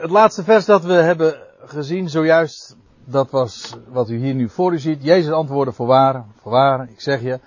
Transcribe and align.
Het 0.00 0.10
laatste 0.10 0.44
vers 0.44 0.64
dat 0.64 0.84
we 0.84 0.92
hebben 0.92 1.40
gezien 1.64 2.08
zojuist, 2.08 2.76
dat 3.04 3.30
was 3.30 3.76
wat 3.88 4.10
u 4.10 4.16
hier 4.16 4.34
nu 4.34 4.48
voor 4.48 4.72
u 4.72 4.78
ziet. 4.78 5.02
Jezus 5.02 5.32
antwoordde 5.32 5.72
voorwaar, 5.72 6.24
voorwaar, 6.40 6.88
ik 6.90 7.00
zeg 7.00 7.20
je, 7.22 7.40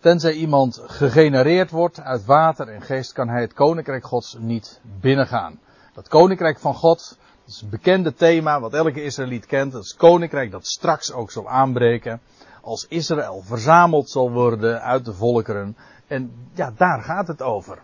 tenzij 0.00 0.32
iemand 0.32 0.82
gegenereerd 0.86 1.70
wordt 1.70 2.00
uit 2.00 2.24
water 2.24 2.68
en 2.68 2.82
geest, 2.82 3.12
kan 3.12 3.28
hij 3.28 3.40
het 3.40 3.52
koninkrijk 3.52 4.04
Gods 4.04 4.36
niet 4.38 4.80
binnengaan. 5.00 5.60
Dat 5.94 6.08
koninkrijk 6.08 6.58
van 6.58 6.74
God, 6.74 7.16
dat 7.44 7.54
is 7.54 7.60
een 7.60 7.70
bekende 7.70 8.14
thema 8.14 8.60
wat 8.60 8.74
elke 8.74 9.02
Israëliet 9.02 9.46
kent. 9.46 9.72
Dat 9.72 9.84
is 9.84 9.96
koninkrijk 9.96 10.50
dat 10.50 10.66
straks 10.66 11.12
ook 11.12 11.30
zal 11.30 11.48
aanbreken. 11.48 12.20
Als 12.62 12.86
Israël 12.88 13.42
verzameld 13.44 14.10
zal 14.10 14.30
worden 14.30 14.82
uit 14.82 15.04
de 15.04 15.12
volkeren. 15.12 15.76
En 16.06 16.48
ja, 16.54 16.72
daar 16.76 17.02
gaat 17.02 17.28
het 17.28 17.42
over. 17.42 17.78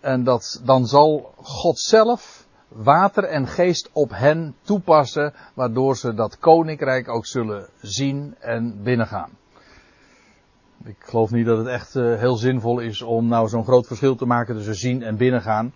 En 0.00 0.24
dat, 0.24 0.60
dan 0.64 0.86
zal 0.86 1.32
God 1.36 1.78
zelf 1.78 2.45
water 2.68 3.24
en 3.24 3.46
geest 3.46 3.90
op 3.92 4.10
hen 4.10 4.54
toepassen, 4.62 5.32
waardoor 5.54 5.96
ze 5.96 6.14
dat 6.14 6.38
koninkrijk 6.38 7.08
ook 7.08 7.26
zullen 7.26 7.68
zien 7.80 8.34
en 8.40 8.82
binnengaan. 8.82 9.30
Ik 10.84 10.96
geloof 10.98 11.30
niet 11.30 11.46
dat 11.46 11.58
het 11.58 11.66
echt 11.66 11.94
uh, 11.94 12.18
heel 12.18 12.36
zinvol 12.36 12.78
is 12.78 13.02
om 13.02 13.28
nou 13.28 13.48
zo'n 13.48 13.64
groot 13.64 13.86
verschil 13.86 14.16
te 14.16 14.26
maken 14.26 14.54
tussen 14.54 14.74
zien 14.74 15.02
en 15.02 15.16
binnengaan. 15.16 15.72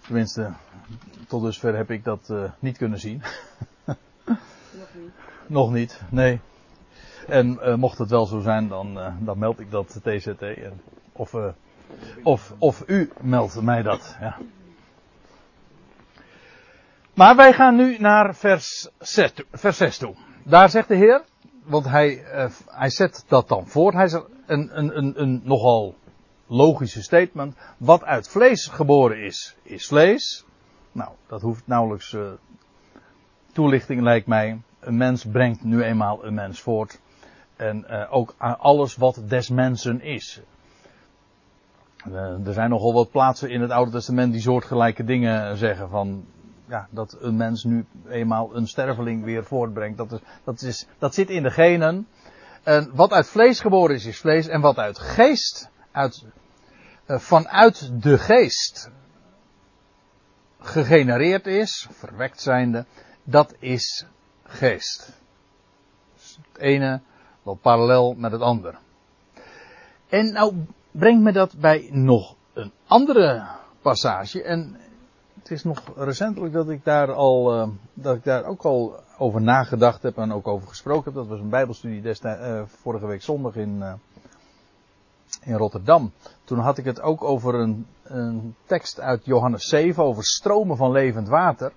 Tenminste, 0.00 0.52
tot 1.28 1.42
dusver 1.42 1.76
heb 1.76 1.90
ik 1.90 2.04
dat 2.04 2.28
uh, 2.30 2.50
niet 2.58 2.76
kunnen 2.76 2.98
zien. 2.98 3.22
Nog 3.84 4.88
niet. 4.94 5.12
Nog 5.46 5.72
niet, 5.72 6.00
nee. 6.10 6.40
En 7.26 7.58
uh, 7.62 7.74
mocht 7.74 7.98
het 7.98 8.10
wel 8.10 8.26
zo 8.26 8.40
zijn, 8.40 8.68
dan, 8.68 8.98
dan 9.20 9.38
meld 9.38 9.60
ik 9.60 9.70
dat 9.70 10.00
TZT. 10.02 10.44
Of, 11.12 11.34
of, 12.22 12.54
of 12.58 12.82
u 12.86 13.10
meldt 13.20 13.62
mij 13.62 13.82
dat. 13.82 14.16
Ja. 14.20 14.36
Maar 17.14 17.36
wij 17.36 17.52
gaan 17.52 17.76
nu 17.76 17.98
naar 17.98 18.34
vers 18.34 18.88
6, 18.98 19.32
vers 19.52 19.76
6 19.76 19.98
toe. 19.98 20.14
Daar 20.44 20.70
zegt 20.70 20.88
de 20.88 20.94
Heer, 20.94 21.22
want 21.64 21.88
hij, 21.88 22.24
uh, 22.34 22.50
hij 22.66 22.90
zet 22.90 23.24
dat 23.28 23.48
dan 23.48 23.66
voort. 23.66 23.94
Hij 23.94 24.08
zegt 24.08 24.24
een, 24.46 24.78
een, 24.78 24.96
een, 24.98 25.22
een 25.22 25.40
nogal 25.44 25.94
logische 26.46 27.02
statement. 27.02 27.56
Wat 27.76 28.04
uit 28.04 28.28
vlees 28.28 28.66
geboren 28.66 29.24
is, 29.24 29.56
is 29.62 29.86
vlees. 29.86 30.44
Nou, 30.92 31.10
dat 31.26 31.40
hoeft 31.40 31.66
nauwelijks 31.66 32.12
uh, 32.12 32.32
toelichting 33.52 34.00
lijkt 34.00 34.26
mij. 34.26 34.60
Een 34.80 34.96
mens 34.96 35.24
brengt 35.24 35.64
nu 35.64 35.82
eenmaal 35.82 36.24
een 36.24 36.34
mens 36.34 36.60
voort. 36.60 37.00
En 37.56 37.84
uh, 37.90 38.06
ook 38.10 38.34
alles 38.58 38.96
wat 38.96 39.22
des 39.28 39.48
mensen 39.48 40.00
is. 40.00 40.40
Er 42.44 42.52
zijn 42.52 42.70
nogal 42.70 42.92
wat 42.92 43.10
plaatsen 43.10 43.50
in 43.50 43.60
het 43.60 43.70
Oude 43.70 43.90
Testament 43.90 44.32
die 44.32 44.40
soortgelijke 44.40 45.04
dingen 45.04 45.56
zeggen 45.56 45.88
van 45.88 46.24
ja, 46.68 46.88
dat 46.90 47.16
een 47.20 47.36
mens 47.36 47.64
nu 47.64 47.86
eenmaal 48.08 48.56
een 48.56 48.66
sterveling 48.66 49.24
weer 49.24 49.44
voortbrengt. 49.44 49.98
Dat, 49.98 50.12
is, 50.12 50.18
dat, 50.44 50.62
is, 50.62 50.86
dat 50.98 51.14
zit 51.14 51.30
in 51.30 51.42
de 51.42 51.50
genen. 51.50 52.08
En 52.62 52.90
wat 52.94 53.12
uit 53.12 53.28
vlees 53.28 53.60
geboren 53.60 53.94
is, 53.94 54.04
is 54.04 54.18
vlees. 54.18 54.46
En 54.46 54.60
wat 54.60 54.78
uit 54.78 54.98
geest, 54.98 55.70
uit, 55.90 56.24
uh, 57.06 57.18
vanuit 57.18 58.02
de 58.02 58.18
geest 58.18 58.90
gegenereerd 60.60 61.46
is, 61.46 61.88
verwekt 61.90 62.40
zijnde, 62.40 62.84
dat 63.24 63.54
is 63.58 64.06
geest. 64.42 65.12
Dus 66.14 66.38
het 66.52 66.62
ene 66.62 67.00
loopt 67.42 67.60
parallel 67.60 68.14
met 68.14 68.32
het 68.32 68.40
andere. 68.40 68.78
En 70.08 70.32
nou 70.32 70.54
brengt 70.92 71.22
me 71.22 71.32
dat 71.32 71.54
bij 71.58 71.88
nog 71.90 72.36
een 72.52 72.72
andere 72.86 73.46
passage. 73.82 74.42
En 74.42 74.76
het 75.38 75.50
is 75.50 75.64
nog 75.64 75.82
recentelijk 75.96 76.52
dat 76.52 76.68
ik 76.68 76.84
daar 76.84 77.12
al, 77.12 77.56
uh, 77.56 77.68
dat 77.94 78.16
ik 78.16 78.24
daar 78.24 78.44
ook 78.44 78.62
al 78.62 79.00
over 79.18 79.42
nagedacht 79.42 80.02
heb 80.02 80.16
en 80.16 80.32
ook 80.32 80.48
over 80.48 80.68
gesproken 80.68 81.04
heb. 81.04 81.14
Dat 81.14 81.26
was 81.26 81.40
een 81.40 81.48
bijbelstudie 81.48 82.02
destijds, 82.02 82.40
uh, 82.40 82.62
vorige 82.66 83.06
week 83.06 83.22
zondag 83.22 83.56
in, 83.56 83.76
uh, 83.78 83.92
in 85.42 85.54
Rotterdam. 85.54 86.12
Toen 86.44 86.58
had 86.58 86.78
ik 86.78 86.84
het 86.84 87.00
ook 87.00 87.24
over 87.24 87.54
een, 87.54 87.86
een 88.02 88.54
tekst 88.66 89.00
uit 89.00 89.24
Johannes 89.24 89.68
7 89.68 90.04
over 90.04 90.24
stromen 90.24 90.76
van 90.76 90.90
levend 90.90 91.28
water. 91.28 91.72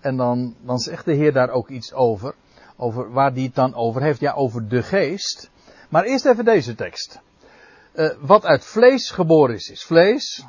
En 0.00 0.16
dan, 0.16 0.54
dan 0.60 0.78
zegt 0.78 1.04
de 1.04 1.14
Heer 1.14 1.32
daar 1.32 1.50
ook 1.50 1.68
iets 1.68 1.92
over. 1.92 2.34
Over 2.76 3.12
waar 3.12 3.34
die 3.34 3.46
het 3.46 3.54
dan 3.54 3.74
over 3.74 4.02
heeft. 4.02 4.20
Ja, 4.20 4.32
over 4.32 4.68
de 4.68 4.82
geest. 4.82 5.50
Maar 5.88 6.04
eerst 6.04 6.26
even 6.26 6.44
deze 6.44 6.74
tekst. 6.74 7.20
Wat 8.20 8.44
uit 8.44 8.64
vlees 8.64 9.10
geboren 9.10 9.54
is, 9.54 9.70
is 9.70 9.84
vlees. 9.84 10.46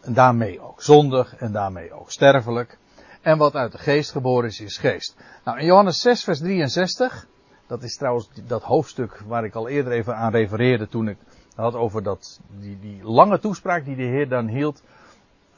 En 0.00 0.14
daarmee 0.14 0.60
ook 0.60 0.82
zondig 0.82 1.36
en 1.36 1.52
daarmee 1.52 1.92
ook 1.92 2.10
sterfelijk. 2.10 2.78
En 3.20 3.38
wat 3.38 3.54
uit 3.54 3.72
de 3.72 3.78
geest 3.78 4.10
geboren 4.10 4.48
is, 4.48 4.60
is 4.60 4.78
geest. 4.78 5.16
Nou, 5.44 5.58
in 5.58 5.64
Johannes 5.64 6.00
6, 6.00 6.24
vers 6.24 6.38
63, 6.38 7.26
dat 7.66 7.82
is 7.82 7.96
trouwens 7.96 8.28
dat 8.46 8.62
hoofdstuk 8.62 9.22
waar 9.26 9.44
ik 9.44 9.54
al 9.54 9.68
eerder 9.68 9.92
even 9.92 10.16
aan 10.16 10.32
refereerde 10.32 10.88
toen 10.88 11.08
ik 11.08 11.16
had 11.54 11.74
over 11.74 12.02
dat, 12.02 12.40
die, 12.60 12.78
die 12.80 13.02
lange 13.02 13.38
toespraak 13.38 13.84
die 13.84 13.96
de 13.96 14.02
Heer 14.02 14.28
dan 14.28 14.46
hield. 14.48 14.82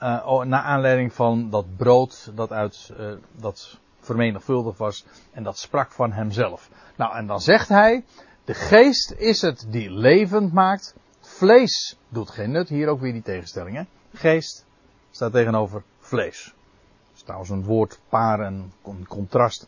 Uh, 0.02 0.42
naar 0.42 0.62
aanleiding 0.62 1.12
van 1.12 1.50
dat 1.50 1.76
brood 1.76 2.30
dat 2.34 2.52
uit, 2.52 2.92
uh, 3.00 3.12
dat 3.32 3.78
vermenigvuldigd 4.00 4.78
was 4.78 5.04
en 5.32 5.42
dat 5.42 5.58
sprak 5.58 5.92
van 5.92 6.12
hemzelf. 6.12 6.70
Nou, 6.96 7.16
en 7.16 7.26
dan 7.26 7.40
zegt 7.40 7.68
hij, 7.68 8.04
de 8.44 8.54
geest 8.54 9.10
is 9.10 9.40
het 9.40 9.66
die 9.68 9.90
levend 9.90 10.52
maakt, 10.52 10.94
vlees 11.34 11.98
doet 12.08 12.30
geen 12.30 12.50
nut, 12.50 12.68
hier 12.68 12.88
ook 12.88 13.00
weer 13.00 13.12
die 13.12 13.22
tegenstelling 13.22 13.76
hè. 13.76 13.82
Geest 14.12 14.66
staat 15.10 15.32
tegenover 15.32 15.82
vlees. 15.98 16.44
Dat 16.44 17.16
is 17.16 17.22
trouwens 17.22 17.50
een 17.50 17.64
woordpaar 17.64 18.40
en 18.40 18.72
een 18.84 19.06
contrast 19.08 19.66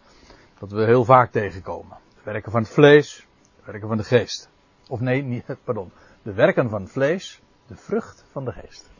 dat 0.58 0.70
we 0.70 0.84
heel 0.84 1.04
vaak 1.04 1.30
tegenkomen. 1.30 1.96
De 2.14 2.30
werken 2.30 2.52
van 2.52 2.62
het 2.62 2.70
vlees, 2.70 3.26
de 3.56 3.62
werken 3.64 3.88
van 3.88 3.96
de 3.96 4.04
geest. 4.04 4.48
Of 4.88 5.00
nee, 5.00 5.22
niet, 5.22 5.44
pardon. 5.64 5.92
De 6.22 6.32
werken 6.32 6.70
van 6.70 6.88
vlees, 6.88 7.40
de 7.66 7.76
vrucht 7.76 8.24
van 8.30 8.44
de 8.44 8.52
geest. 8.52 8.90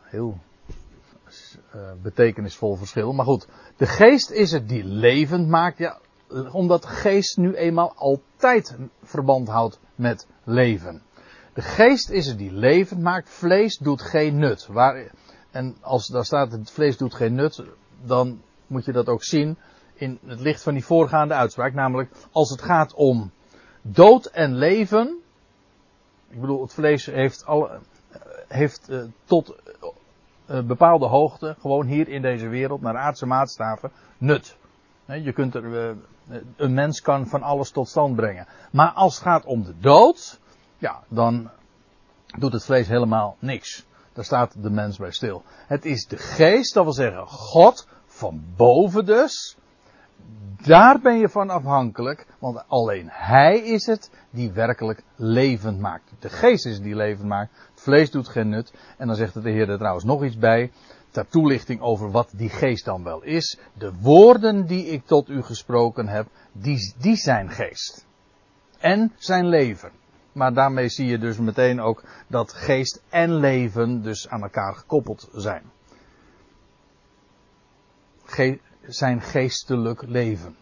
Heel 0.00 0.38
uh, 1.74 1.92
betekenisvol 2.02 2.76
verschil. 2.76 3.12
Maar 3.12 3.24
goed, 3.24 3.48
de 3.76 3.86
geest 3.86 4.30
is 4.30 4.52
het 4.52 4.68
die 4.68 4.84
levend 4.84 5.48
maakt. 5.48 5.78
Ja, 5.78 5.98
omdat 6.52 6.86
geest 6.86 7.36
nu 7.36 7.54
eenmaal 7.54 7.92
altijd 7.96 8.76
verband 9.02 9.48
houdt 9.48 9.78
met 9.94 10.26
leven. 10.44 11.02
De 11.60 11.66
geest 11.66 12.10
is 12.10 12.26
het 12.26 12.38
die 12.38 12.52
levend 12.52 13.00
maakt. 13.00 13.30
Vlees 13.30 13.78
doet 13.78 14.02
geen 14.02 14.38
nut. 14.38 14.66
Waar, 14.66 15.10
en 15.50 15.76
als 15.80 16.06
daar 16.06 16.24
staat 16.24 16.52
het 16.52 16.70
vlees 16.70 16.96
doet 16.96 17.14
geen 17.14 17.34
nut, 17.34 17.62
dan 18.04 18.42
moet 18.66 18.84
je 18.84 18.92
dat 18.92 19.08
ook 19.08 19.24
zien 19.24 19.58
in 19.94 20.18
het 20.26 20.40
licht 20.40 20.62
van 20.62 20.72
die 20.72 20.84
voorgaande 20.84 21.34
uitspraak. 21.34 21.74
Namelijk 21.74 22.10
als 22.32 22.50
het 22.50 22.62
gaat 22.62 22.94
om 22.94 23.30
dood 23.82 24.26
en 24.26 24.54
leven. 24.54 25.18
Ik 26.28 26.40
bedoel, 26.40 26.62
het 26.62 26.72
vlees 26.72 27.06
heeft, 27.06 27.44
heeft 28.48 28.90
uh, 28.90 29.04
tot 29.24 29.54
uh, 30.50 30.62
bepaalde 30.62 31.06
hoogte, 31.06 31.56
gewoon 31.60 31.86
hier 31.86 32.08
in 32.08 32.22
deze 32.22 32.48
wereld, 32.48 32.80
naar 32.80 32.96
aardse 32.96 33.26
maatstaven, 33.26 33.92
nut. 34.18 34.56
Je 35.04 35.32
kunt 35.32 35.54
er, 35.54 35.96
een 36.56 36.74
mens 36.74 37.00
kan 37.00 37.26
van 37.26 37.42
alles 37.42 37.70
tot 37.70 37.88
stand 37.88 38.16
brengen. 38.16 38.46
Maar 38.72 38.90
als 38.90 39.14
het 39.14 39.22
gaat 39.22 39.44
om 39.44 39.64
de 39.64 39.74
dood, 39.78 40.39
ja, 40.80 41.02
dan 41.08 41.50
doet 42.38 42.52
het 42.52 42.64
vlees 42.64 42.88
helemaal 42.88 43.36
niks. 43.38 43.86
Daar 44.12 44.24
staat 44.24 44.62
de 44.62 44.70
mens 44.70 44.98
bij 44.98 45.10
stil. 45.10 45.42
Het 45.66 45.84
is 45.84 46.06
de 46.06 46.16
geest, 46.16 46.74
dat 46.74 46.84
wil 46.84 46.92
zeggen 46.92 47.26
God, 47.26 47.88
van 48.06 48.44
boven 48.56 49.04
dus. 49.04 49.56
Daar 50.62 51.00
ben 51.00 51.18
je 51.18 51.28
van 51.28 51.50
afhankelijk, 51.50 52.26
want 52.38 52.68
alleen 52.68 53.08
Hij 53.10 53.58
is 53.58 53.86
het 53.86 54.10
die 54.30 54.52
werkelijk 54.52 55.02
levend 55.16 55.80
maakt. 55.80 56.12
De 56.18 56.28
geest 56.28 56.66
is 56.66 56.74
het 56.74 56.82
die 56.82 56.96
levend 56.96 57.28
maakt, 57.28 57.50
het 57.70 57.80
vlees 57.80 58.10
doet 58.10 58.28
geen 58.28 58.48
nut. 58.48 58.72
En 58.98 59.06
dan 59.06 59.16
zegt 59.16 59.42
de 59.42 59.50
Heer 59.50 59.68
er 59.68 59.78
trouwens 59.78 60.04
nog 60.04 60.24
iets 60.24 60.38
bij, 60.38 60.72
ter 61.10 61.28
toelichting 61.28 61.80
over 61.80 62.10
wat 62.10 62.30
die 62.36 62.48
geest 62.48 62.84
dan 62.84 63.04
wel 63.04 63.22
is. 63.22 63.58
De 63.74 63.92
woorden 64.00 64.66
die 64.66 64.86
ik 64.86 65.06
tot 65.06 65.28
u 65.28 65.42
gesproken 65.42 66.08
heb, 66.08 66.26
die, 66.52 66.94
die 66.98 67.16
zijn 67.16 67.50
geest. 67.50 68.06
En 68.78 69.12
zijn 69.16 69.46
leven. 69.46 69.99
Maar 70.32 70.54
daarmee 70.54 70.88
zie 70.88 71.06
je 71.06 71.18
dus 71.18 71.38
meteen 71.38 71.80
ook 71.80 72.04
dat 72.26 72.52
geest 72.52 73.02
en 73.08 73.34
leven 73.34 74.02
dus 74.02 74.28
aan 74.28 74.42
elkaar 74.42 74.74
gekoppeld 74.74 75.28
zijn. 75.32 75.62
Ge 78.24 78.60
zijn 78.82 79.20
geestelijk 79.20 80.02
leven. 80.02 80.56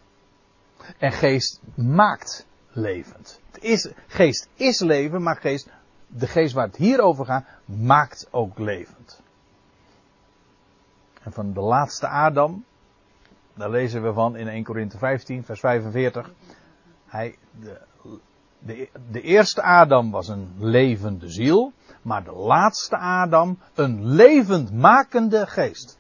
En 0.99 1.13
geest 1.13 1.61
maakt 1.75 2.47
levend. 2.71 3.41
Het 3.51 3.63
is, 3.63 3.91
geest 4.07 4.49
is 4.55 4.81
leven, 4.81 5.23
maar 5.23 5.37
geest, 5.37 5.69
de 6.07 6.27
geest 6.27 6.55
waar 6.55 6.67
het 6.67 6.77
hier 6.77 7.01
over 7.01 7.25
gaat, 7.25 7.45
maakt 7.65 8.29
ook 8.31 8.59
levend. 8.59 9.23
En 11.23 11.33
van 11.33 11.53
de 11.53 11.61
laatste 11.61 12.09
Adam, 12.09 12.65
daar 13.55 13.71
lezen 13.71 14.03
we 14.03 14.13
van 14.13 14.37
in 14.37 14.49
1 14.49 14.65
Korinthe 14.65 14.99
15, 14.99 15.45
vers 15.45 15.61
45. 15.61 16.33
Hij, 17.07 17.37
de, 17.61 17.81
de, 18.59 18.89
de 19.11 19.21
eerste 19.21 19.63
Adam 19.63 20.11
was 20.11 20.29
een 20.29 20.55
levende 20.59 21.29
ziel, 21.29 21.73
maar 22.03 22.25
de 22.25 22.33
laatste 22.33 22.97
Adam 22.97 23.59
een 23.75 24.05
levendmakende 24.05 25.47
geest. 25.47 25.99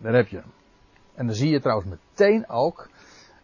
Daar 0.00 0.14
heb 0.14 0.28
je. 0.28 0.42
En 1.14 1.26
dan 1.26 1.34
zie 1.34 1.50
je 1.50 1.60
trouwens 1.60 1.88
meteen 1.88 2.48
ook, 2.48 2.88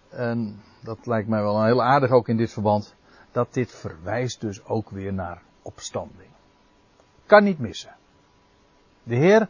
en 0.08 0.60
dat 0.80 1.06
lijkt 1.06 1.28
mij 1.28 1.42
wel 1.42 1.64
heel 1.64 1.82
aardig 1.82 2.10
ook 2.10 2.28
in 2.28 2.36
dit 2.36 2.52
verband, 2.52 2.94
dat 3.32 3.54
dit 3.54 3.72
verwijst 3.72 4.40
dus 4.40 4.64
ook 4.64 4.90
weer 4.90 5.12
naar 5.12 5.42
opstanding. 5.62 6.30
Kan 7.26 7.44
niet 7.44 7.58
missen. 7.58 7.94
De 9.02 9.14
Heer 9.14 9.48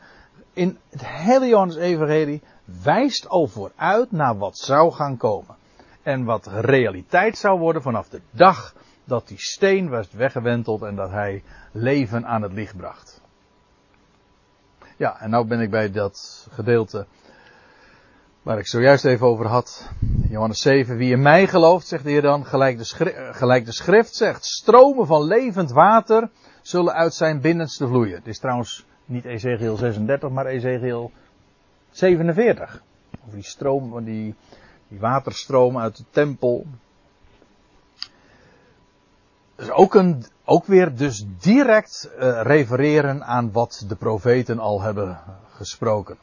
in 0.52 0.78
het 0.88 1.06
hele 1.06 1.46
Johannes 1.46 1.76
Evangelie 1.76 2.42
wijst 2.82 3.28
al 3.28 3.46
vooruit 3.46 4.12
naar 4.12 4.38
wat 4.38 4.58
zou 4.58 4.92
gaan 4.92 5.16
komen. 5.16 5.56
En 6.02 6.24
wat 6.24 6.46
realiteit 6.46 7.38
zou 7.38 7.58
worden 7.58 7.82
vanaf 7.82 8.08
de 8.08 8.20
dag 8.30 8.74
dat 9.04 9.28
die 9.28 9.40
steen 9.40 9.90
werd 9.90 10.12
weggewenteld 10.12 10.82
en 10.82 10.96
dat 10.96 11.10
hij 11.10 11.42
leven 11.72 12.26
aan 12.26 12.42
het 12.42 12.52
licht 12.52 12.76
bracht. 12.76 13.20
Ja, 14.96 15.20
en 15.20 15.30
nou 15.30 15.46
ben 15.46 15.60
ik 15.60 15.70
bij 15.70 15.90
dat 15.90 16.46
gedeelte 16.50 17.06
waar 18.42 18.58
ik 18.58 18.66
zojuist 18.66 19.04
even 19.04 19.26
over 19.26 19.46
had. 19.46 19.90
Johannes 20.28 20.60
7, 20.60 20.96
wie 20.96 21.12
in 21.12 21.22
mij 21.22 21.46
gelooft, 21.46 21.86
zegt 21.86 22.04
de 22.04 22.10
Heer 22.10 22.22
dan, 22.22 22.46
gelijk 22.46 22.78
de, 22.78 22.84
schrift, 22.84 23.36
gelijk 23.36 23.64
de 23.64 23.72
schrift 23.72 24.14
zegt, 24.14 24.44
stromen 24.44 25.06
van 25.06 25.22
levend 25.22 25.70
water 25.70 26.30
zullen 26.62 26.94
uit 26.94 27.14
zijn 27.14 27.40
binnenste 27.40 27.86
vloeien. 27.86 28.14
Het 28.14 28.26
is 28.26 28.38
trouwens 28.38 28.86
niet 29.04 29.24
Ezekiel 29.24 29.76
36, 29.76 30.30
maar 30.30 30.46
Ezekiel 30.46 31.10
47. 31.90 32.82
Over 33.22 33.34
die 33.34 33.44
stroom, 33.44 34.04
die, 34.04 34.34
die 34.92 35.00
waterstroom 35.00 35.78
uit 35.78 35.96
de 35.96 36.04
tempel. 36.10 36.66
Dus 39.56 39.70
ook, 39.70 39.94
een, 39.94 40.24
ook 40.44 40.66
weer 40.66 40.96
dus 40.96 41.24
direct 41.38 42.10
uh, 42.18 42.40
refereren 42.42 43.24
aan 43.24 43.52
wat 43.52 43.84
de 43.88 43.96
profeten 43.96 44.58
al 44.58 44.82
hebben 44.82 45.20
gesproken. 45.50 46.18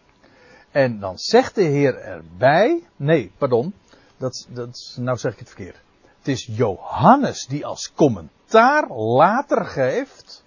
En 0.72 1.00
dan 1.00 1.18
zegt 1.18 1.56
de 1.56 1.64
Heer 1.64 1.96
erbij, 1.96 2.84
nee, 2.96 3.32
pardon, 3.38 3.74
dat, 4.18 4.48
dat, 4.50 4.96
nou 5.00 5.18
zeg 5.18 5.34
ik 5.34 5.40
het 5.40 5.48
verkeerd. 5.48 5.82
Het 6.18 6.28
is 6.28 6.50
Johannes 6.52 7.46
die 7.46 7.66
als 7.66 7.94
commentaar 7.94 8.88
later 8.94 9.66
geeft 9.66 10.44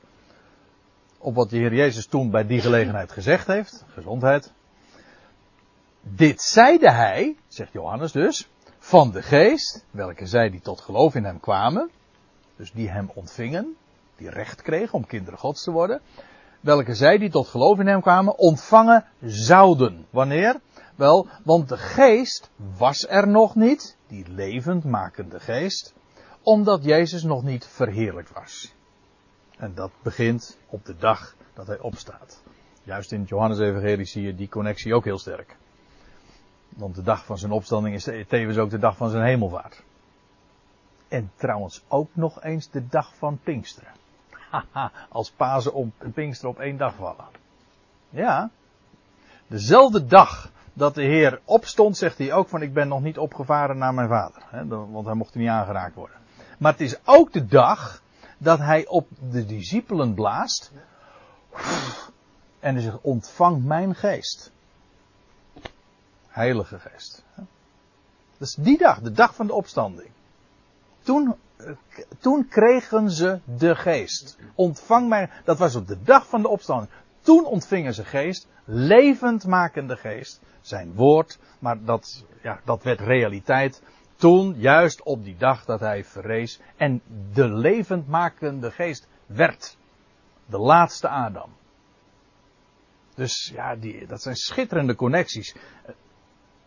op 1.19 1.35
wat 1.35 1.51
de 1.51 1.57
Heer 1.57 1.75
Jezus 1.75 2.07
toen 2.07 2.31
bij 2.31 2.47
die 2.47 2.61
gelegenheid 2.61 3.13
gezegd 3.13 3.47
heeft, 3.47 3.85
gezondheid. 3.89 4.53
Dit 6.03 6.43
zeide 6.43 6.91
hij, 6.91 7.37
zegt 7.49 7.73
Johannes 7.73 8.13
dus, 8.13 8.49
van 8.79 9.11
de 9.11 9.23
geest, 9.23 9.85
welke 9.91 10.27
zij 10.27 10.51
die 10.51 10.61
tot 10.61 10.81
geloof 10.81 11.15
in 11.15 11.25
hem 11.25 11.41
kwamen, 11.41 11.91
dus 12.57 12.73
die 12.73 12.89
hem 12.89 13.11
ontvingen, 13.15 13.77
die 14.17 14.31
recht 14.31 14.63
kregen 14.63 14.95
om 14.95 15.07
kinderen 15.07 15.39
gods 15.39 15.65
te 15.65 15.71
worden, 15.71 16.01
welke 16.61 16.95
zij 16.95 17.19
die 17.19 17.31
tot 17.31 17.49
geloof 17.49 17.79
in 17.79 17.87
hem 17.87 18.01
kwamen, 18.01 18.39
ontvangen 18.39 19.05
zouden. 19.21 20.07
Wanneer? 20.11 20.61
Wel, 20.97 21.29
want 21.45 21.69
de 21.69 21.77
geest 21.77 22.51
was 22.77 23.09
er 23.09 23.29
nog 23.29 23.55
niet, 23.55 23.97
die 24.07 24.29
levendmakende 24.29 25.41
geest, 25.41 25.95
omdat 26.43 26.85
Jezus 26.85 27.23
nog 27.23 27.43
niet 27.43 27.67
verheerlijkt 27.67 28.33
was. 28.33 28.75
En 29.57 29.75
dat 29.75 29.91
begint 30.03 30.59
op 30.67 30.85
de 30.85 30.97
dag 30.97 31.37
dat 31.55 31.67
hij 31.67 31.79
opstaat. 31.79 32.43
Juist 32.83 33.13
in 33.13 33.21
het 33.21 33.29
Johannes-evangelie 33.29 34.05
zie 34.05 34.23
je 34.23 34.35
die 34.35 34.49
connectie 34.49 34.95
ook 34.95 35.05
heel 35.05 35.19
sterk. 35.19 35.57
Want 36.77 36.95
de 36.95 37.03
dag 37.03 37.25
van 37.25 37.39
zijn 37.39 37.53
opstanding 37.53 37.95
is 37.95 38.05
tevens 38.29 38.59
ook 38.59 38.71
de 38.71 38.79
dag 38.79 38.97
van 38.97 39.11
zijn 39.11 39.25
hemelvaart. 39.25 39.83
En 41.09 41.31
trouwens 41.37 41.85
ook 41.89 42.09
nog 42.13 42.43
eens 42.43 42.71
de 42.71 42.89
dag 42.89 43.15
van 43.17 43.39
Pinksteren. 43.43 43.93
Haha, 44.51 44.93
als 45.09 45.31
Pasen 45.31 45.75
op 45.75 45.89
Pinksteren 46.15 46.55
op 46.55 46.61
één 46.61 46.77
dag 46.77 46.95
vallen. 46.95 47.27
Ja. 48.11 48.51
Dezelfde 49.47 50.07
dag 50.07 50.51
dat 50.73 50.95
de 50.95 51.03
Heer 51.03 51.41
opstond, 51.45 51.97
zegt 51.97 52.19
hij 52.19 52.33
ook 52.33 52.49
van 52.49 52.63
ik 52.63 52.75
ben 52.75 52.89
nog 52.89 53.03
niet 53.03 53.19
opgevaren 53.19 53.79
naar 53.79 53.95
mijn 53.95 54.09
vader. 54.09 54.43
Hè, 54.47 54.67
want 54.67 55.07
hij 55.07 55.15
mocht 55.15 55.35
niet 55.35 55.49
aangeraakt 55.49 55.95
worden. 55.95 56.17
Maar 56.59 56.73
het 56.73 56.81
is 56.81 56.99
ook 57.05 57.33
de 57.33 57.47
dag 57.47 58.03
dat 58.39 58.59
hij 58.59 58.87
op 58.87 59.09
de 59.31 59.45
discipelen 59.45 60.15
blaast. 60.15 60.73
En 62.61 62.75
hij 62.75 62.83
zegt 62.83 63.01
ontvang 63.01 63.65
mijn 63.65 63.95
geest. 63.95 64.53
Heilige 66.33 66.79
geest. 66.79 67.25
Dat 68.39 68.49
is 68.49 68.55
die 68.55 68.79
dag, 68.79 69.01
de 69.01 69.13
dag 69.13 69.35
van 69.35 69.47
de 69.47 69.53
opstanding. 69.53 70.11
Toen, 71.03 71.35
toen 72.19 72.49
kregen 72.49 73.11
ze 73.11 73.41
de 73.45 73.75
geest. 73.75 74.39
Ontvang 74.55 75.09
mij, 75.09 75.31
dat 75.45 75.59
was 75.59 75.75
op 75.75 75.87
de 75.87 76.03
dag 76.03 76.29
van 76.29 76.43
de 76.43 76.49
opstanding. 76.49 76.91
Toen 77.21 77.45
ontvingen 77.45 77.95
ze 77.95 78.05
geest, 78.05 78.47
levendmakende 78.65 79.97
geest, 79.97 80.41
zijn 80.61 80.95
woord, 80.95 81.39
maar 81.59 81.85
dat, 81.85 82.25
ja, 82.43 82.61
dat 82.65 82.83
werd 82.83 83.01
realiteit. 83.01 83.83
Toen, 84.17 84.55
juist 84.57 85.03
op 85.03 85.25
die 85.25 85.37
dag 85.37 85.65
dat 85.65 85.81
hij 85.81 86.05
verrees 86.05 86.61
en 86.77 87.03
de 87.33 87.49
levendmakende 87.49 88.71
geest 88.71 89.09
werd. 89.27 89.77
De 90.47 90.59
laatste 90.59 91.09
Adam. 91.09 91.51
Dus 93.15 93.51
ja, 93.55 93.77
die, 93.77 94.07
dat 94.07 94.23
zijn 94.23 94.37
schitterende 94.37 94.95
connecties. 94.95 95.57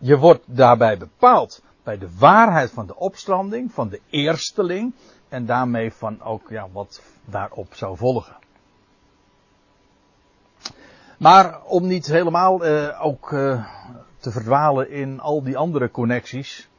Je 0.06 0.18
wordt 0.18 0.44
daarbij 0.46 0.98
bepaald 0.98 1.62
bij 1.84 1.98
de 1.98 2.10
waarheid 2.18 2.72
van 2.72 2.88
de 2.88 2.96
opstanding, 2.96 3.72
van 3.72 3.90
de 3.90 4.02
eersteling. 4.10 4.94
En 5.30 5.46
daarmee 5.46 5.94
van 5.94 6.22
ook 6.22 6.50
ja, 6.50 6.68
wat 6.72 7.02
daarop 7.26 7.76
zou 7.76 7.98
volgen. 7.98 8.36
Maar 11.18 11.64
om 11.64 11.88
niet 11.88 12.06
helemaal 12.06 12.66
eh, 12.66 13.06
ook 13.06 13.34
eh, 13.34 13.66
te 14.18 14.32
verdwalen 14.32 14.90
in 14.90 15.20
al 15.20 15.44
die 15.44 15.58
andere 15.58 15.92
connecties. 15.92 16.70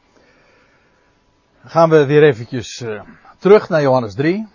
Gaan 1.65 1.91
we 1.91 2.07
weer 2.07 2.23
eventjes 2.23 2.81
uh, 2.81 3.03
terug 3.39 3.69
naar 3.69 3.83
Johannes 3.83 4.15
3. 4.15 4.47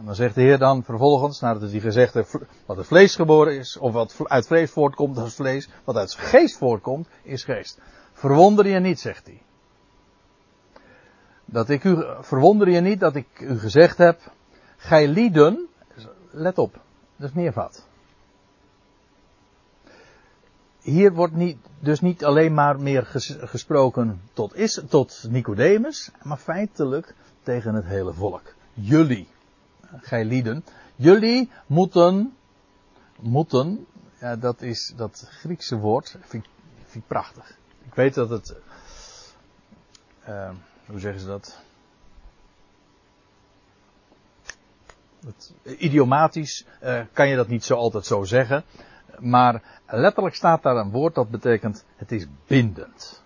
En 0.00 0.06
dan 0.06 0.14
zegt 0.14 0.34
de 0.34 0.40
Heer 0.40 0.58
dan 0.58 0.84
vervolgens, 0.84 1.40
nadat 1.40 1.70
hij 1.70 1.80
gezegd 1.80 2.14
heeft 2.14 2.36
wat 2.66 2.76
het 2.76 2.86
vlees 2.86 3.16
geboren 3.16 3.58
is, 3.58 3.76
of 3.76 3.92
wat 3.92 4.16
uit 4.24 4.46
vlees 4.46 4.70
voortkomt, 4.70 5.16
dat 5.16 5.26
is 5.26 5.34
vlees. 5.34 5.68
Wat 5.84 5.96
uit 5.96 6.14
geest 6.14 6.56
voortkomt, 6.56 7.08
is 7.22 7.44
geest. 7.44 7.78
Verwonder 8.12 8.66
je 8.66 8.78
niet, 8.78 9.00
zegt 9.00 9.26
hij. 9.26 9.42
Dat 11.44 11.68
ik 11.68 11.84
u, 11.84 12.04
verwonder 12.20 12.70
je 12.70 12.80
niet 12.80 13.00
dat 13.00 13.14
ik 13.14 13.40
u 13.40 13.58
gezegd 13.58 13.98
heb, 13.98 14.32
gij 14.76 15.08
lieden, 15.08 15.68
let 16.30 16.58
op, 16.58 16.72
dat 17.16 17.28
is 17.28 17.34
meervat. 17.34 17.86
Hier 20.80 21.12
wordt 21.12 21.34
niet, 21.34 21.58
dus 21.78 22.00
niet 22.00 22.24
alleen 22.24 22.54
maar 22.54 22.80
meer 22.80 23.06
gesproken 23.40 24.20
tot, 24.32 24.56
is, 24.56 24.82
tot 24.88 25.26
Nicodemus, 25.28 26.10
maar 26.22 26.38
feitelijk 26.38 27.14
tegen 27.42 27.74
het 27.74 27.84
hele 27.84 28.12
volk. 28.12 28.54
Jullie, 28.72 29.28
gij 30.00 30.24
lieden, 30.24 30.64
jullie 30.96 31.50
moeten, 31.66 32.36
moeten, 33.20 33.86
ja, 34.20 34.36
dat 34.36 34.62
is 34.62 34.92
dat 34.96 35.26
Griekse 35.30 35.76
woord, 35.76 36.16
vind, 36.20 36.46
vind 36.76 37.04
ik 37.04 37.06
prachtig. 37.06 37.58
Ik 37.86 37.94
weet 37.94 38.14
dat 38.14 38.30
het, 38.30 38.56
uh, 40.28 40.50
hoe 40.86 41.00
zeggen 41.00 41.20
ze 41.20 41.26
dat? 41.26 41.60
Het, 45.26 45.52
idiomatisch 45.78 46.66
uh, 46.82 47.00
kan 47.12 47.28
je 47.28 47.36
dat 47.36 47.48
niet 47.48 47.64
zo 47.64 47.74
altijd 47.74 48.06
zo 48.06 48.24
zeggen. 48.24 48.64
Maar 49.18 49.62
letterlijk 49.86 50.34
staat 50.34 50.62
daar 50.62 50.76
een 50.76 50.90
woord 50.90 51.14
dat 51.14 51.30
betekent 51.30 51.84
het 51.96 52.12
is 52.12 52.26
bindend. 52.46 53.22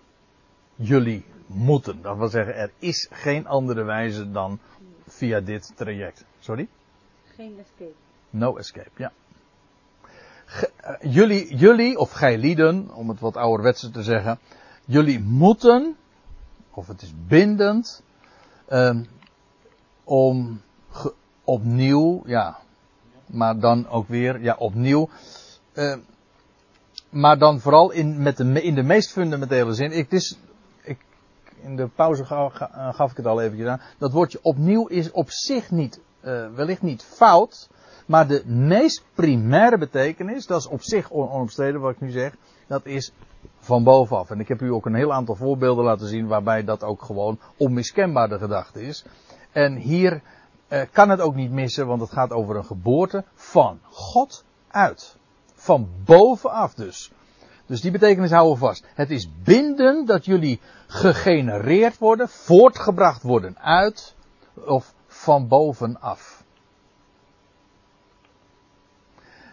Jullie 0.75 1.25
moeten. 1.45 2.01
Dat 2.01 2.17
wil 2.17 2.27
zeggen, 2.27 2.55
er 2.55 2.71
is 2.79 3.07
geen 3.11 3.47
andere 3.47 3.83
wijze 3.83 4.31
dan 4.31 4.59
via 5.07 5.39
dit 5.39 5.71
traject. 5.75 6.25
Sorry? 6.45 6.67
Geen 7.35 7.57
escape. 7.59 7.95
No 8.29 8.57
escape, 8.57 8.91
ja. 8.95 9.11
jullie, 11.01 11.55
jullie, 11.55 11.97
of 11.97 12.11
gij 12.11 12.37
lieden, 12.37 12.93
om 12.93 13.09
het 13.09 13.19
wat 13.19 13.37
ouderwetse 13.37 13.89
te 13.91 14.03
zeggen, 14.03 14.39
jullie 14.85 15.19
moeten, 15.19 15.97
of 16.71 16.87
het 16.87 17.01
is 17.01 17.13
bindend, 17.27 18.03
um, 18.69 19.07
om 20.03 20.61
ge, 20.89 21.13
opnieuw, 21.43 22.23
ja, 22.25 22.57
maar 23.25 23.59
dan 23.59 23.87
ook 23.87 24.07
weer, 24.07 24.41
ja, 24.41 24.55
opnieuw, 24.57 25.09
uh, 25.73 25.95
maar 27.09 27.37
dan 27.37 27.59
vooral 27.59 27.91
in, 27.91 28.21
met 28.21 28.37
de, 28.37 28.61
in 28.61 28.75
de 28.75 28.83
meest 28.83 29.11
fundamentele 29.11 29.73
zin. 29.73 29.91
Ik, 29.91 30.11
is, 30.11 30.37
ik, 30.81 30.97
in 31.61 31.75
de 31.75 31.87
pauze 31.87 32.25
gaf, 32.25 32.53
gaf 32.95 33.11
ik 33.11 33.17
het 33.17 33.25
al 33.25 33.41
even 33.41 33.69
aan. 33.69 33.81
Dat 33.97 34.11
woordje 34.11 34.39
opnieuw 34.41 34.87
is 34.87 35.11
op 35.11 35.29
zich 35.29 35.71
niet, 35.71 35.99
uh, 36.25 36.47
wellicht 36.55 36.81
niet 36.81 37.03
fout. 37.03 37.69
Maar 38.05 38.27
de 38.27 38.43
meest 38.45 39.03
primaire 39.13 39.77
betekenis, 39.77 40.45
dat 40.45 40.59
is 40.59 40.67
op 40.67 40.83
zich 40.83 41.11
onomstreden 41.11 41.81
wat 41.81 41.91
ik 41.91 42.01
nu 42.01 42.11
zeg, 42.11 42.35
dat 42.67 42.85
is 42.85 43.11
van 43.59 43.83
bovenaf. 43.83 44.29
En 44.29 44.39
ik 44.39 44.47
heb 44.47 44.61
u 44.61 44.71
ook 44.71 44.85
een 44.85 44.95
heel 44.95 45.13
aantal 45.13 45.35
voorbeelden 45.35 45.85
laten 45.85 46.07
zien 46.07 46.27
waarbij 46.27 46.63
dat 46.63 46.83
ook 46.83 47.01
gewoon 47.01 47.39
onmiskenbaar 47.57 48.29
de 48.29 48.37
gedachte 48.37 48.81
is. 48.81 49.05
En 49.51 49.75
hier 49.75 50.21
uh, 50.69 50.81
kan 50.91 51.09
het 51.09 51.21
ook 51.21 51.35
niet 51.35 51.51
missen, 51.51 51.87
want 51.87 52.01
het 52.01 52.11
gaat 52.11 52.31
over 52.31 52.55
een 52.55 52.65
geboorte 52.65 53.23
van 53.33 53.79
God 53.89 54.43
uit. 54.67 55.17
Van 55.53 55.89
bovenaf 56.05 56.73
dus. 56.73 57.11
Dus 57.65 57.81
die 57.81 57.91
betekenis 57.91 58.31
houden 58.31 58.53
we 58.53 58.59
vast. 58.59 58.85
Het 58.93 59.09
is 59.09 59.29
binden 59.43 60.05
dat 60.05 60.25
jullie 60.25 60.59
gegenereerd 60.87 61.97
worden, 61.97 62.29
voortgebracht 62.29 63.21
worden 63.21 63.59
uit 63.59 64.15
of 64.65 64.93
van 65.25 65.47
bovenaf. 65.47 66.43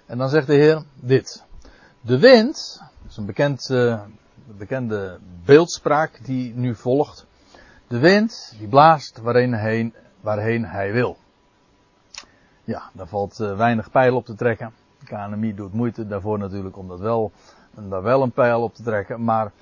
En 0.06 0.18
dan 0.18 0.28
zegt 0.28 0.46
de 0.46 0.54
Heer 0.54 0.82
dit. 0.94 1.44
De 2.00 2.18
wind, 2.18 2.82
dat 3.02 3.10
is 3.10 3.16
een 3.16 3.26
bekend, 3.26 3.68
uh, 3.68 4.00
bekende 4.56 5.18
beeldspraak 5.44 6.24
die 6.24 6.54
nu 6.54 6.74
volgt. 6.74 7.26
De 7.86 7.98
wind 7.98 8.54
die 8.58 8.68
blaast 8.68 9.18
waarheen, 9.18 9.54
heen, 9.54 9.94
waarheen 10.20 10.64
hij 10.64 10.92
wil. 10.92 11.16
Ja, 12.64 12.90
daar 12.92 13.06
valt 13.06 13.40
uh, 13.40 13.56
weinig 13.56 13.90
pijl 13.90 14.16
op 14.16 14.24
te 14.24 14.34
trekken. 14.34 14.72
KNMI 15.04 15.54
doet 15.54 15.72
moeite 15.72 16.06
daarvoor 16.06 16.38
natuurlijk 16.38 16.76
om 16.76 16.88
dat 16.88 17.00
wel, 17.00 17.32
daar 17.70 18.02
wel 18.02 18.22
een 18.22 18.32
pijl 18.32 18.62
op 18.62 18.74
te 18.74 18.82
trekken. 18.82 19.24
Maar 19.24 19.52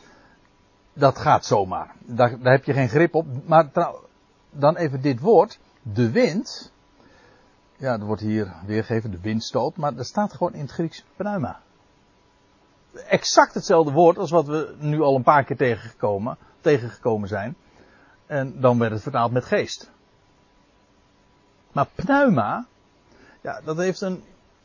dat 0.93 1.19
gaat 1.19 1.45
zomaar. 1.45 1.95
Daar, 1.99 2.39
daar 2.39 2.53
heb 2.53 2.65
je 2.65 2.73
geen 2.73 2.89
grip 2.89 3.15
op. 3.15 3.27
Maar 3.47 3.69
dan 4.51 4.77
even 4.77 5.01
dit 5.01 5.21
woord. 5.21 5.59
De 5.83 6.11
wind. 6.11 6.73
Ja, 7.77 7.93
er 7.93 8.05
wordt 8.05 8.23
hier 8.23 8.53
weergegeven 8.67 9.11
de 9.11 9.21
windstoot. 9.21 9.77
Maar 9.77 9.97
er 9.97 10.05
staat 10.05 10.33
gewoon 10.33 10.55
in 10.55 10.61
het 10.61 10.71
Grieks 10.71 11.05
pneuma. 11.17 11.61
Exact 12.93 13.55
hetzelfde 13.55 13.93
woord 13.93 14.19
als 14.19 14.31
wat 14.31 14.47
we 14.47 14.75
nu 14.79 15.01
al 15.01 15.17
een 15.17 15.23
paar 15.23 15.45
keer 15.45 15.57
tegengekomen, 15.57 16.37
tegengekomen 16.61 17.29
zijn. 17.29 17.57
En 18.27 18.61
dan 18.61 18.79
werd 18.79 18.93
het 18.93 19.03
vertaald 19.03 19.33
met 19.33 19.45
geest. 19.45 19.91
Maar 21.73 21.87
pneuma, 21.95 22.67
ja, 23.41 23.61
dat 23.61 23.77
heeft 23.77 24.01
een, 24.01 24.23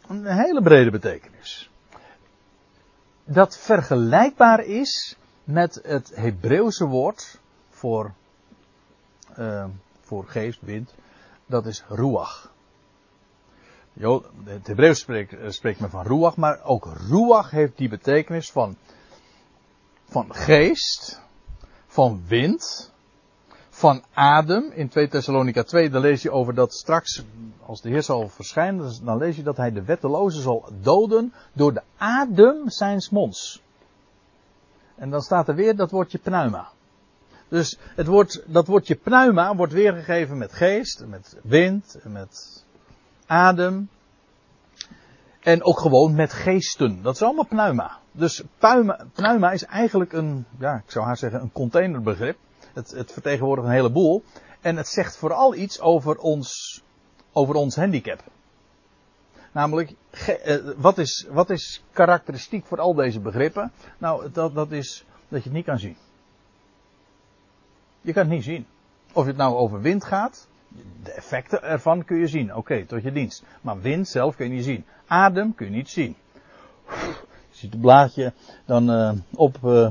een 0.07 0.25
hele 0.25 0.61
brede 0.61 0.91
betekenis. 0.91 1.69
Dat 3.23 3.57
vergelijkbaar 3.57 4.59
is 4.59 5.17
met 5.43 5.79
het 5.83 6.15
Hebreeuwse 6.15 6.85
woord 6.85 7.39
voor, 7.69 8.13
uh, 9.39 9.65
voor 10.01 10.27
geest, 10.27 10.61
wind. 10.61 10.93
Dat 11.45 11.65
is 11.65 11.83
ruach. 11.87 12.53
Het 14.43 14.67
Hebreeuws 14.67 14.99
spreekt, 14.99 15.33
eh, 15.33 15.49
spreekt 15.49 15.79
men 15.79 15.89
van 15.89 16.05
ruach, 16.05 16.37
maar 16.37 16.63
ook 16.63 16.85
ruach 17.09 17.51
heeft 17.51 17.77
die 17.77 17.89
betekenis 17.89 18.51
van, 18.51 18.75
van 20.05 20.35
geest, 20.35 21.21
van 21.87 22.23
wind, 22.27 22.93
van 23.69 24.03
adem. 24.13 24.71
In 24.71 24.89
2 24.89 25.07
Thessalonica 25.07 25.63
2, 25.63 25.89
dan 25.89 26.01
lees 26.01 26.21
je 26.21 26.31
over 26.31 26.53
dat 26.53 26.73
straks, 26.73 27.23
als 27.65 27.81
de 27.81 27.89
Heer 27.89 28.03
zal 28.03 28.29
verschijnen, 28.29 29.05
dan 29.05 29.17
lees 29.17 29.35
je 29.35 29.43
dat 29.43 29.57
hij 29.57 29.71
de 29.71 29.83
wetteloze 29.83 30.41
zal 30.41 30.69
doden 30.81 31.33
door 31.53 31.73
de 31.73 31.83
adem 31.97 32.69
zijns 32.69 33.09
monds. 33.09 33.63
En 34.95 35.09
dan 35.09 35.21
staat 35.21 35.47
er 35.47 35.55
weer 35.55 35.75
dat 35.75 35.91
woordje 35.91 36.17
pneuma. 36.17 36.71
Dus 37.47 37.77
het 37.95 38.07
woord, 38.07 38.43
dat 38.45 38.67
woordje 38.67 38.95
pneuma 38.95 39.55
wordt 39.55 39.73
weergegeven 39.73 40.37
met 40.37 40.53
geest, 40.53 41.05
met 41.05 41.37
wind, 41.43 41.97
met 42.03 42.63
adem. 43.25 43.89
En 45.39 45.63
ook 45.63 45.79
gewoon 45.79 46.15
met 46.15 46.33
geesten. 46.33 47.01
Dat 47.01 47.13
is 47.13 47.21
allemaal 47.21 47.45
pneuma. 47.47 47.99
Dus 48.11 48.43
pneuma, 49.13 49.51
is 49.51 49.63
eigenlijk 49.63 50.13
een, 50.13 50.45
ja, 50.59 50.75
ik 50.85 50.91
zou 50.91 51.05
haar 51.05 51.17
zeggen, 51.17 51.41
een 51.41 51.51
containerbegrip. 51.51 52.37
Het, 52.73 52.91
het 52.91 53.11
vertegenwoordigt 53.11 53.67
een 53.67 53.73
heleboel. 53.73 54.23
En 54.61 54.77
het 54.77 54.87
zegt 54.87 55.17
vooral 55.17 55.55
iets 55.55 55.79
over 55.79 56.17
ons, 56.17 56.81
over 57.31 57.55
ons 57.55 57.75
handicap. 57.75 58.23
Namelijk, 59.51 59.93
eh, 60.43 60.57
wat 60.77 60.97
is, 60.97 61.27
wat 61.29 61.49
is 61.49 61.83
karakteristiek 61.91 62.65
voor 62.65 62.79
al 62.79 62.93
deze 62.93 63.19
begrippen? 63.19 63.71
Nou, 63.97 64.31
dat, 64.31 64.55
dat 64.55 64.71
is 64.71 65.05
dat 65.27 65.43
je 65.43 65.49
het 65.49 65.57
niet 65.57 65.65
kan 65.65 65.79
zien. 65.79 65.97
Je 68.05 68.13
kan 68.13 68.23
het 68.23 68.31
niet 68.31 68.43
zien. 68.43 68.65
Of 69.13 69.25
het 69.25 69.37
nou 69.37 69.55
over 69.55 69.81
wind 69.81 70.03
gaat, 70.03 70.47
de 71.03 71.11
effecten 71.11 71.63
ervan 71.63 72.05
kun 72.05 72.17
je 72.17 72.27
zien. 72.27 72.55
Oké, 72.55 72.85
tot 72.85 73.03
je 73.03 73.11
dienst. 73.11 73.43
Maar 73.61 73.81
wind 73.81 74.07
zelf 74.07 74.35
kun 74.35 74.47
je 74.47 74.53
niet 74.53 74.63
zien. 74.63 74.85
Adem 75.07 75.55
kun 75.55 75.65
je 75.65 75.71
niet 75.71 75.89
zien. 75.89 76.15
Je 77.49 77.61
ziet 77.61 77.71
het 77.71 77.81
blaadje 77.81 78.33
dan 78.65 78.91
uh, 78.91 79.11
op. 79.35 79.57
Uh, 79.63 79.89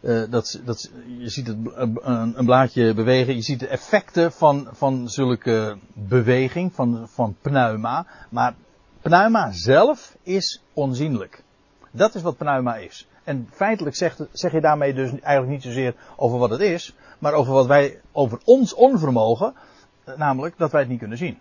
uh, 0.00 0.30
dat, 0.30 0.60
dat, 0.64 0.90
je 1.18 1.28
ziet 1.28 1.46
het, 1.46 1.56
een, 1.74 2.38
een, 2.38 2.44
blaadje 2.44 2.94
bewegen. 2.94 3.34
Je 3.34 3.42
ziet 3.42 3.60
de 3.60 3.68
effecten 3.68 4.32
van, 4.32 4.68
van 4.72 5.08
zulke 5.08 5.78
beweging, 5.92 6.74
van, 6.74 7.08
van 7.08 7.36
pneuma. 7.40 8.06
Maar 8.30 8.54
pneuma 9.00 9.52
zelf 9.52 10.16
is 10.22 10.62
onzienlijk. 10.72 11.42
Dat 11.90 12.14
is 12.14 12.22
wat 12.22 12.36
pneuma 12.36 12.76
is. 12.76 13.06
En 13.24 13.48
feitelijk 13.52 13.96
zeg, 13.96 14.16
zeg 14.32 14.52
je 14.52 14.60
daarmee 14.60 14.94
dus 14.94 15.10
eigenlijk 15.10 15.52
niet 15.52 15.62
zozeer 15.62 15.94
over 16.16 16.38
wat 16.38 16.50
het 16.50 16.60
is, 16.60 16.94
maar 17.18 17.32
over 17.32 17.52
wat 17.52 17.66
wij, 17.66 18.00
over 18.12 18.40
ons 18.44 18.74
onvermogen, 18.74 19.54
eh, 20.04 20.16
namelijk 20.16 20.58
dat 20.58 20.72
wij 20.72 20.80
het 20.80 20.90
niet 20.90 20.98
kunnen 20.98 21.18
zien. 21.18 21.38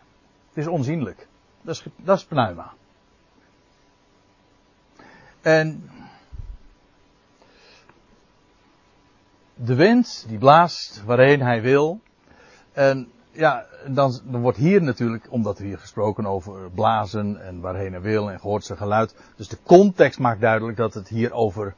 Het 0.48 0.58
is 0.58 0.68
onzienlijk. 0.68 1.28
Dat 1.62 1.76
is, 1.76 1.86
dat 1.96 2.18
is 2.18 2.26
pneuma. 2.26 2.74
En 5.42 5.90
de 9.54 9.76
wind 9.76 10.26
die 10.28 10.38
blaast 10.38 11.04
waarheen 11.04 11.42
hij 11.42 11.62
wil. 11.62 12.00
En 12.72 13.12
ja, 13.34 13.66
dan, 13.88 14.22
wordt 14.24 14.58
hier 14.58 14.82
natuurlijk, 14.82 15.28
omdat 15.30 15.58
er 15.58 15.64
hier 15.64 15.78
gesproken 15.78 16.26
over 16.26 16.72
blazen 16.72 17.46
en 17.46 17.60
waarheen 17.60 17.92
hij 17.92 18.02
wil 18.02 18.32
en 18.32 18.40
gehoord 18.40 18.66
zijn 18.66 18.78
geluid. 18.78 19.16
Dus 19.36 19.48
de 19.48 19.58
context 19.64 20.20
maakt 20.20 20.42
duidelijk 20.42 20.78
dat 20.78 20.94
het 20.94 21.08
hier 21.08 21.32
over, 21.32 21.76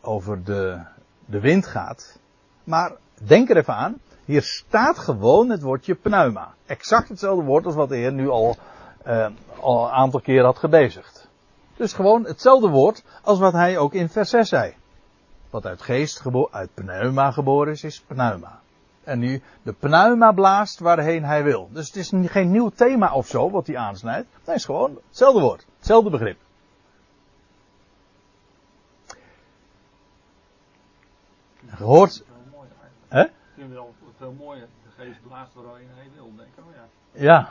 over 0.00 0.44
de, 0.44 0.80
de 1.24 1.40
wind 1.40 1.66
gaat. 1.66 2.18
Maar 2.64 2.92
denk 3.14 3.50
er 3.50 3.56
even 3.56 3.74
aan, 3.74 4.00
hier 4.24 4.42
staat 4.42 4.98
gewoon 4.98 5.50
het 5.50 5.62
woordje 5.62 5.94
pneuma. 5.94 6.54
Exact 6.66 7.08
hetzelfde 7.08 7.44
woord 7.44 7.66
als 7.66 7.74
wat 7.74 7.88
de 7.88 7.96
Heer 7.96 8.12
nu 8.12 8.28
al, 8.28 8.56
al 9.60 9.84
een 9.84 9.92
aantal 9.92 10.20
keer 10.20 10.44
had 10.44 10.58
gebezigd. 10.58 11.28
Dus 11.76 11.92
gewoon 11.92 12.24
hetzelfde 12.24 12.68
woord 12.68 13.04
als 13.22 13.38
wat 13.38 13.52
hij 13.52 13.78
ook 13.78 13.94
in 13.94 14.08
vers 14.08 14.30
6 14.30 14.48
zei. 14.48 14.74
Wat 15.50 15.66
uit 15.66 15.82
geest 15.82 16.22
uit 16.50 16.74
pneuma 16.74 17.30
geboren 17.30 17.72
is, 17.72 17.84
is 17.84 18.00
pneuma. 18.00 18.60
En 19.06 19.18
nu 19.18 19.42
de 19.62 19.72
pneuma 19.72 20.32
blaast 20.32 20.78
waarheen 20.78 21.24
hij 21.24 21.44
wil. 21.44 21.68
Dus 21.72 21.86
het 21.86 21.96
is 21.96 22.12
geen 22.24 22.50
nieuw 22.50 22.70
thema 22.70 23.14
of 23.14 23.26
zo 23.26 23.50
wat 23.50 23.66
hij 23.66 23.76
aansnijdt. 23.76 24.28
Nee, 24.32 24.40
het 24.44 24.54
is 24.54 24.64
gewoon 24.64 24.98
hetzelfde 25.08 25.40
woord. 25.40 25.66
Hetzelfde 25.76 26.10
begrip. 26.10 26.38
Gehoord. 31.68 32.24
Hè? 33.08 33.22
Ik 33.22 33.30
vind 33.54 33.66
het 33.66 33.76
wel 33.76 33.94
veel 34.18 34.34
mooier. 34.38 34.66
De 34.84 35.02
geest 35.02 35.22
blaast 35.28 35.54
waarheen 35.54 35.88
hij 35.94 36.08
wil. 36.14 36.32
Denk 36.36 36.48
ik, 36.56 36.64
oh 36.64 36.74
ja. 36.74 37.22
Ja. 37.22 37.50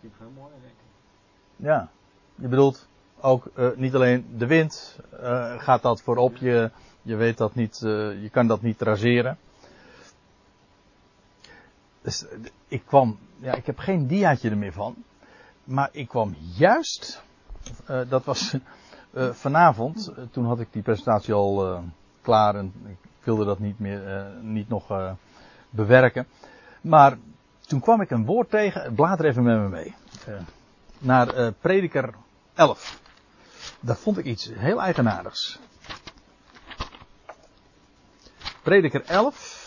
Vind 0.00 0.12
het 0.12 0.22
veel 0.22 0.32
mooier, 0.36 0.56
denk 0.60 0.72
ik. 0.72 1.66
Ja. 1.66 1.88
Je 2.34 2.48
bedoelt 2.48 2.88
ook 3.20 3.50
uh, 3.56 3.68
niet 3.76 3.94
alleen 3.94 4.26
de 4.36 4.46
wind 4.46 4.98
uh, 5.12 5.60
gaat 5.60 5.82
dat 5.82 6.02
voorop. 6.02 6.36
Je, 6.36 6.70
je 7.02 7.16
weet 7.16 7.36
dat 7.36 7.54
niet, 7.54 7.80
uh, 7.84 8.22
je 8.22 8.28
kan 8.30 8.46
dat 8.46 8.62
niet 8.62 8.78
traceren. 8.78 9.38
Dus, 12.02 12.24
ik 12.68 12.82
kwam, 12.86 13.18
ja, 13.36 13.54
ik 13.54 13.66
heb 13.66 13.78
geen 13.78 14.06
diaatje 14.06 14.50
er 14.50 14.56
meer 14.56 14.72
van. 14.72 14.94
Maar 15.64 15.88
ik 15.92 16.08
kwam 16.08 16.36
juist, 16.56 17.22
uh, 17.90 18.00
dat 18.08 18.24
was 18.24 18.54
uh, 19.12 19.30
vanavond, 19.32 20.12
toen 20.30 20.44
had 20.44 20.60
ik 20.60 20.68
die 20.70 20.82
presentatie 20.82 21.34
al 21.34 21.82
klaar 22.22 22.54
en 22.54 22.72
ik 22.86 23.24
wilde 23.24 23.44
dat 23.44 23.58
niet 23.58 23.78
meer, 23.78 24.26
niet 24.40 24.68
nog 24.68 25.16
bewerken. 25.70 26.26
Maar 26.80 27.18
toen 27.60 27.80
kwam 27.80 28.00
ik 28.00 28.10
een 28.10 28.24
woord 28.24 28.50
tegen, 28.50 28.94
blader 28.94 29.26
even 29.26 29.42
met 29.42 29.58
me 29.58 29.68
mee. 29.68 29.94
naar 30.98 31.52
prediker 31.52 32.14
11. 32.54 33.00
Daar 33.80 33.96
vond 33.96 34.18
ik 34.18 34.24
iets 34.24 34.50
heel 34.54 34.80
eigenaardigs. 34.80 35.58
Prediker 38.62 39.04
11. 39.04 39.59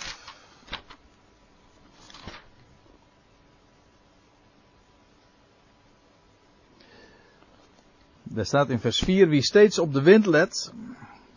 Daar 8.34 8.46
staat 8.46 8.70
in 8.70 8.80
vers 8.80 9.00
4, 9.00 9.28
wie 9.28 9.42
steeds 9.42 9.80
op 9.80 9.94
de 9.94 10.02
wind 10.02 10.26
let. 10.26 10.74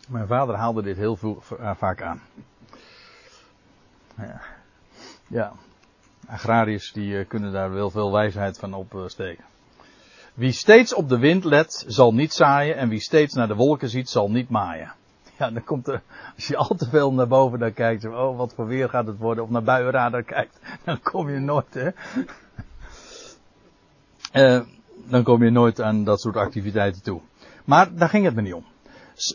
Mijn 0.07 0.27
vader 0.27 0.55
haalde 0.55 0.81
dit 0.81 0.97
heel 0.97 1.17
uh, 1.23 1.71
vaak 1.75 2.01
aan. 2.01 2.21
Ja. 4.17 4.41
ja. 5.27 5.53
Agrariërs 6.27 6.91
die 6.91 7.11
uh, 7.11 7.27
kunnen 7.27 7.51
daar 7.51 7.71
wel 7.71 7.89
veel 7.89 8.11
wijsheid 8.11 8.59
van 8.59 8.73
opsteken. 8.73 9.43
Uh, 9.43 9.85
wie 10.33 10.51
steeds 10.51 10.93
op 10.93 11.09
de 11.09 11.17
wind 11.17 11.43
let, 11.43 11.83
zal 11.87 12.13
niet 12.13 12.33
zaaien. 12.33 12.75
En 12.75 12.89
wie 12.89 12.99
steeds 12.99 13.33
naar 13.33 13.47
de 13.47 13.55
wolken 13.55 13.89
ziet, 13.89 14.09
zal 14.09 14.31
niet 14.31 14.49
maaien. 14.49 14.93
Ja, 15.37 15.51
dan 15.51 15.63
komt 15.63 15.87
er, 15.87 16.01
als 16.35 16.47
je 16.47 16.57
al 16.57 16.75
te 16.75 16.89
veel 16.89 17.13
naar 17.13 17.27
boven 17.27 17.59
dan 17.59 17.73
kijkt, 17.73 18.05
oh 18.05 18.37
wat 18.37 18.53
voor 18.53 18.67
weer 18.67 18.89
gaat 18.89 19.07
het 19.07 19.17
worden, 19.17 19.43
of 19.43 19.49
naar 19.49 19.63
buienradar 19.63 20.23
kijkt, 20.23 20.59
dan 20.83 21.01
kom 21.01 21.29
je 21.29 21.39
nooit, 21.39 21.73
hè. 21.73 21.89
Dan 25.09 25.23
kom 25.23 25.43
je 25.43 25.49
nooit 25.49 25.81
aan 25.81 26.03
dat 26.03 26.21
soort 26.21 26.35
activiteiten 26.35 27.03
toe. 27.03 27.21
Maar 27.65 27.95
daar 27.95 28.09
ging 28.09 28.25
het 28.25 28.35
me 28.35 28.41
niet 28.41 28.53
om. 28.53 28.65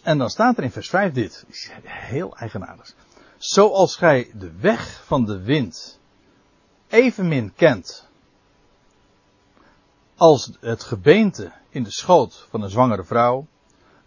En 0.03 0.19
dan 0.19 0.31
staat 0.31 0.59
er 0.59 0.65
in 0.65 0.71
vers 0.71 0.89
5 0.89 1.13
dit, 1.13 1.47
heel 1.85 2.37
eigenaardig. 2.37 2.95
Zoals 3.37 3.97
gij 3.97 4.31
de 4.35 4.53
weg 4.61 5.03
van 5.05 5.25
de 5.25 5.43
wind 5.43 6.01
evenmin 6.89 7.53
kent 7.55 8.09
als 10.17 10.53
het 10.61 10.83
gebeente 10.83 11.53
in 11.69 11.83
de 11.83 11.91
schoot 11.91 12.47
van 12.51 12.63
een 12.63 12.71
zwangere 12.71 13.05
vrouw, 13.05 13.47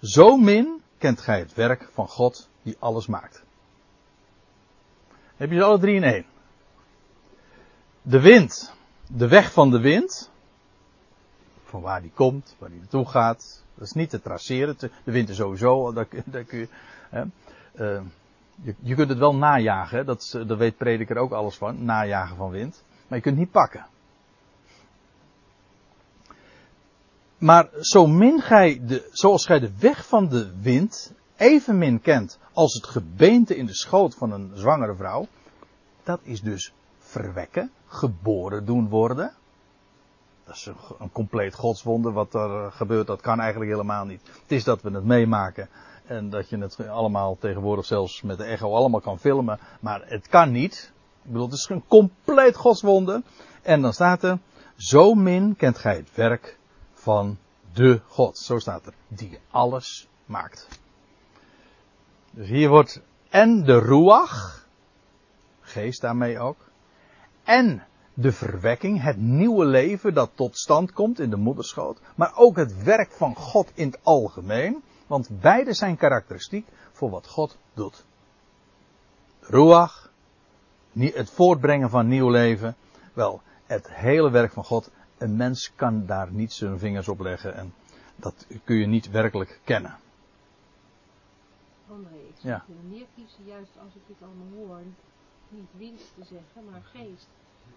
zo 0.02 0.38
min 0.38 0.82
kent 0.98 1.22
gij 1.22 1.40
het 1.40 1.54
werk 1.54 1.90
van 1.94 2.08
God 2.08 2.50
die 2.62 2.76
alles 2.80 3.08
maakt. 3.08 3.44
Heb 5.36 5.50
je 5.50 5.58
ze 5.58 5.64
alle 5.64 5.80
drie 5.80 5.96
in 5.96 6.04
één? 6.04 6.26
De 8.02 8.22
wind, 8.22 8.74
de 9.08 9.28
weg 9.28 9.52
van 9.52 9.72
de 9.72 9.80
wind, 9.80 10.32
van 11.75 11.84
waar 11.84 12.01
die 12.01 12.12
komt, 12.15 12.55
waar 12.60 12.70
die 12.70 12.79
naartoe 12.79 13.05
gaat, 13.05 13.63
dat 13.75 13.84
is 13.88 13.94
niet 13.94 14.10
te 14.10 14.22
traceren. 14.22 14.75
De 14.79 15.12
wind 15.12 15.29
is 15.29 15.36
sowieso, 15.36 15.94
daar 15.94 16.05
kun 16.05 16.24
je, 16.60 16.67
hè, 17.10 17.22
eh, 17.74 18.01
je, 18.62 18.75
je 18.79 18.96
kunt 18.96 19.10
het 19.10 19.17
wel 19.17 19.36
najagen, 19.36 19.98
hè, 19.98 20.03
dat, 20.03 20.22
is- 20.22 20.36
daar 20.48 20.58
weet 20.58 20.77
prediker 20.77 21.17
ook 21.17 21.32
alles 21.32 21.55
van, 21.58 21.86
najagen 21.86 22.36
van 22.36 22.50
wind, 22.50 22.84
maar 23.08 23.17
je 23.17 23.24
kunt 23.24 23.36
het 23.36 23.44
niet 23.46 23.53
pakken. 23.53 23.86
Maar 27.38 27.70
zo 27.79 28.08
min 28.08 28.41
gij 28.41 28.82
de, 28.86 29.10
zoals 29.12 29.46
gij 29.46 29.60
de 29.60 29.72
weg 29.79 30.08
van 30.08 30.27
de 30.29 30.53
wind 30.62 31.13
evenmin 31.36 32.01
kent 32.01 32.39
als 32.53 32.74
het 32.74 32.86
gebeente 32.88 33.55
in 33.55 33.65
de 33.65 33.74
schoot 33.75 34.15
van 34.15 34.32
een 34.32 34.51
zwangere 34.53 34.96
vrouw, 34.96 35.27
dat 36.03 36.20
is 36.24 36.41
dus 36.41 36.74
verwekken, 37.00 37.72
geboren 37.88 38.65
doen 38.65 38.89
worden. 38.89 39.34
Dat 40.46 40.56
is 40.56 40.66
een, 41.00 41.12
compleet 41.12 41.56
godswonder 41.56 42.12
wat 42.12 42.34
er 42.34 42.66
eh, 42.66 42.72
gebeurt, 42.72 43.08
dat 43.08 43.22
kan 43.22 43.40
eigenlijk 43.40 43.72
helemaal 43.72 44.06
niet. 44.06 44.22
Het 44.42 44.52
is 44.52 44.64
dat 44.64 44.82
we 44.82 44.92
het 44.92 45.04
meemaken 45.04 45.70
en 46.06 46.30
dat 46.30 46.50
je 46.50 46.58
het 46.58 46.88
allemaal 46.88 47.38
tegenwoordig 47.40 47.86
zelfs 47.86 48.22
met 48.22 48.38
de 48.38 48.44
echo 48.44 48.74
allemaal 48.74 49.02
kan 49.02 49.20
filmen, 49.20 49.60
maar 49.80 50.02
het 50.06 50.28
kan 50.28 50.52
niet. 50.52 50.94
Ik 51.24 51.32
bedoel, 51.32 51.46
het 51.46 51.56
is 51.56 51.70
een 51.70 51.88
compleet 51.88 52.56
godswonder. 52.56 53.22
En 53.62 53.82
dan 53.82 53.94
staat 53.94 54.24
er, 54.24 54.40
zo 54.75 55.14
min 55.14 55.56
kent 55.56 55.78
gij 55.78 55.96
het 55.96 56.16
werk 56.16 56.58
van 56.94 57.38
de 57.74 58.02
God. 58.08 58.38
Zo 58.38 58.60
staat 58.60 58.86
er. 58.86 58.94
Die 59.08 59.40
alles 59.50 60.08
maakt. 60.25 60.68
Dus 62.32 62.48
hier 62.48 62.70
wordt 62.70 63.02
en 63.30 63.64
de 63.64 63.80
ruach, 63.80 64.68
geest 65.62 66.02
daarmee 66.02 66.40
ook, 66.40 66.58
en 67.44 67.84
de 68.18 68.32
verwekking, 68.32 69.02
het 69.02 69.18
nieuwe 69.18 69.66
leven 69.66 70.14
dat 70.14 70.32
tot 70.36 70.58
stand 70.58 70.94
komt 70.94 71.20
in 71.20 71.30
de 71.30 71.36
moederschoot, 71.36 72.00
maar 72.16 72.32
ook 72.36 72.56
het 72.56 72.84
werk 72.84 73.12
van 73.12 73.36
God 73.36 73.72
in 73.74 73.88
het 73.88 74.00
algemeen, 74.04 74.84
want 75.08 75.42
beide 75.42 75.74
zijn 75.74 75.98
karakteristiek 75.98 76.68
voor 76.92 77.10
wat 77.10 77.28
God 77.28 77.58
doet. 77.74 78.06
Ruach, 79.40 80.12
het 80.94 81.30
voortbrengen 81.30 81.90
van 81.90 82.08
nieuw 82.08 82.30
leven, 82.30 82.76
wel, 83.14 83.42
het 83.66 83.90
hele 83.92 84.32
werk 84.32 84.52
van 84.52 84.64
God, 84.64 84.92
een 85.18 85.36
mens 85.36 85.72
kan 85.76 86.06
daar 86.06 86.32
niet 86.32 86.54
zijn 86.54 86.80
vingers 86.80 87.08
op 87.08 87.20
leggen 87.20 87.56
en 87.56 87.74
dat 88.16 88.48
kun 88.64 88.76
je 88.76 88.86
niet 88.88 89.10
werkelijk 89.10 89.60
kennen. 89.64 89.98
André, 91.90 92.16
ik 92.16 92.36
Ja. 92.38 92.64
zou 92.68 92.78
er 92.78 92.84
meer 92.90 93.06
kiezen, 93.16 93.46
juist 93.46 93.72
als 93.84 93.96
ik 93.96 94.02
dit 94.08 94.18
allemaal 94.22 94.68
hoor, 94.68 94.82
niet 95.50 95.70
wind 95.78 96.00
te 96.00 96.24
zeggen, 96.24 96.72
maar 96.72 96.82
geest. 96.84 97.28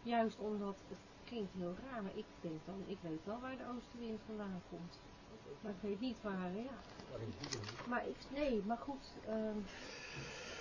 Juist 0.02 0.38
omdat 0.38 0.76
het 0.88 0.98
klinkt 1.24 1.52
heel 1.52 1.74
raar, 1.90 2.02
maar 2.02 2.16
ik 2.16 2.24
denk 2.40 2.60
dan, 2.64 2.82
ik 2.86 2.98
weet 3.00 3.24
wel 3.24 3.40
waar 3.40 3.56
de 3.56 3.64
oostenwind 3.76 4.20
vandaan 4.26 4.62
komt. 4.70 4.98
Maar 5.60 5.72
ik 5.72 5.80
weet 5.80 6.00
niet 6.00 6.22
waar, 6.22 6.52
ja. 6.54 6.70
Maar 7.88 8.06
ik, 8.08 8.16
nee, 8.34 8.62
maar 8.66 8.76
goed, 8.78 9.12
ehm 9.26 9.56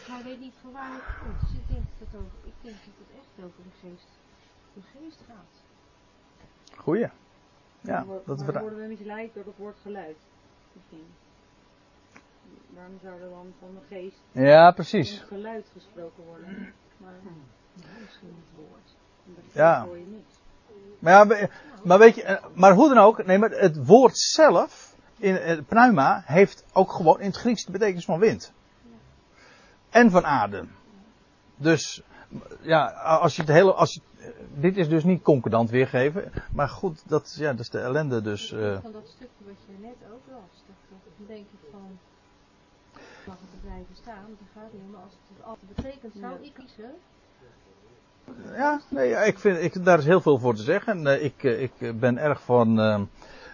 hij 0.08 0.24
weet 0.24 0.40
niet 0.40 0.54
van 0.62 0.72
waar 0.72 0.94
het 0.94 1.04
komt. 1.24 1.40
Dus 1.42 1.52
ik 1.60 1.68
denk 1.68 1.86
dat 2.00 2.08
het, 2.12 2.16
over, 2.22 2.38
ik 2.44 2.54
denk 2.62 2.76
dat 2.76 2.94
het 3.08 3.18
echt 3.18 3.46
over 3.46 3.64
de 3.64 3.88
geest, 3.88 4.08
de 4.74 4.82
geest 4.82 5.20
gaat. 5.28 5.64
Goeie. 6.78 7.08
Ja, 7.82 8.04
dat 8.04 8.26
maar 8.26 8.36
dan 8.38 8.46
waar. 8.46 8.62
worden 8.62 8.80
we 8.80 8.88
misleid 8.88 9.34
door 9.34 9.46
het 9.46 9.58
woord 9.58 9.78
geluid. 9.82 10.18
Misschien. 10.74 11.08
Waarom 12.70 13.00
zou 13.02 13.22
er 13.22 13.30
dan 13.30 13.54
van 13.60 13.74
de 13.74 13.96
geest 13.96 14.20
Ja, 14.32 14.72
precies. 14.72 15.20
geluid 15.20 15.70
gesproken 15.74 16.24
worden? 16.24 16.74
Maar 16.98 17.14
Ja, 17.74 18.00
misschien 18.02 18.36
het 18.46 18.56
woord. 18.68 18.96
Dat 19.36 19.44
Ja. 19.54 19.84
hoor 19.86 19.98
je 19.98 20.06
niet. 20.06 20.26
Maar, 21.00 21.14
ja, 21.14 21.28
we- 21.28 21.50
maar 21.84 22.00
weet 22.00 22.16
je, 22.16 22.24
eh, 22.24 22.46
maar 22.54 22.74
hoe 22.74 22.94
dan 22.94 22.98
ook, 23.04 23.26
nee, 23.26 23.38
maar 23.38 23.50
het 23.50 23.86
woord 23.86 24.18
zelf, 24.18 24.96
in 25.18 25.36
het 25.36 25.68
pneuma, 25.68 26.22
heeft 26.26 26.64
ook 26.74 26.92
gewoon 26.92 27.20
in 27.20 27.26
het 27.28 27.36
Grieks 27.38 27.66
de 27.66 27.72
betekenis 27.72 28.06
van 28.06 28.20
wind. 28.20 28.52
En 29.90 30.12
van 30.12 30.26
adem. 30.26 30.72
Dus, 31.56 32.02
ja, 32.62 32.86
als 32.92 33.36
je 33.36 33.42
het 33.42 33.52
hele, 33.52 33.74
als 33.74 33.94
je, 33.94 34.02
eh, 34.20 34.30
dit 34.54 34.78
is 34.78 34.90
dus 34.90 35.04
niet 35.04 35.22
concordant 35.24 35.70
weergeven, 35.70 36.32
maar 36.52 36.70
goed, 36.70 37.04
dat, 37.10 37.36
ja, 37.38 37.52
dat 37.52 37.60
is 37.60 37.70
de 37.70 37.80
ellende 37.80 38.22
dus. 38.22 38.52
eh. 38.52 38.78
Van 38.82 38.92
dat 38.92 39.08
stukje 39.08 39.46
wat 39.46 39.56
je 39.68 39.74
net 39.82 40.12
ook 40.14 40.22
las, 40.32 40.64
dat, 40.68 41.28
denk 41.28 41.40
ik 41.40 41.60
van, 41.72 42.00
mag 43.26 43.36
het 43.40 43.50
er 43.54 43.60
blijven 43.62 43.96
staan, 43.96 44.26
dat 44.40 44.48
gaat 44.64 44.74
niet, 44.74 44.92
maar 44.92 45.02
als 45.02 45.14
het 45.36 45.44
altijd 45.46 45.76
betekent, 45.76 46.14
zou 46.20 46.34
ik 46.42 46.54
kiezen, 46.54 46.92
Ja, 48.58 48.80
nee, 48.90 49.12
ik 49.12 49.40
vind, 49.40 49.64
ik, 49.64 49.86
daar 49.86 49.98
is 49.98 50.06
heel 50.06 50.22
veel 50.22 50.40
voor 50.40 50.56
te 50.56 50.64
zeggen. 50.64 50.98
En, 50.98 51.08
eh, 51.08 51.24
ik, 51.24 51.44
eh, 51.44 51.62
ik 51.62 52.00
ben 52.00 52.18
erg 52.18 52.42
van 52.42 52.80
eh, 52.80 53.02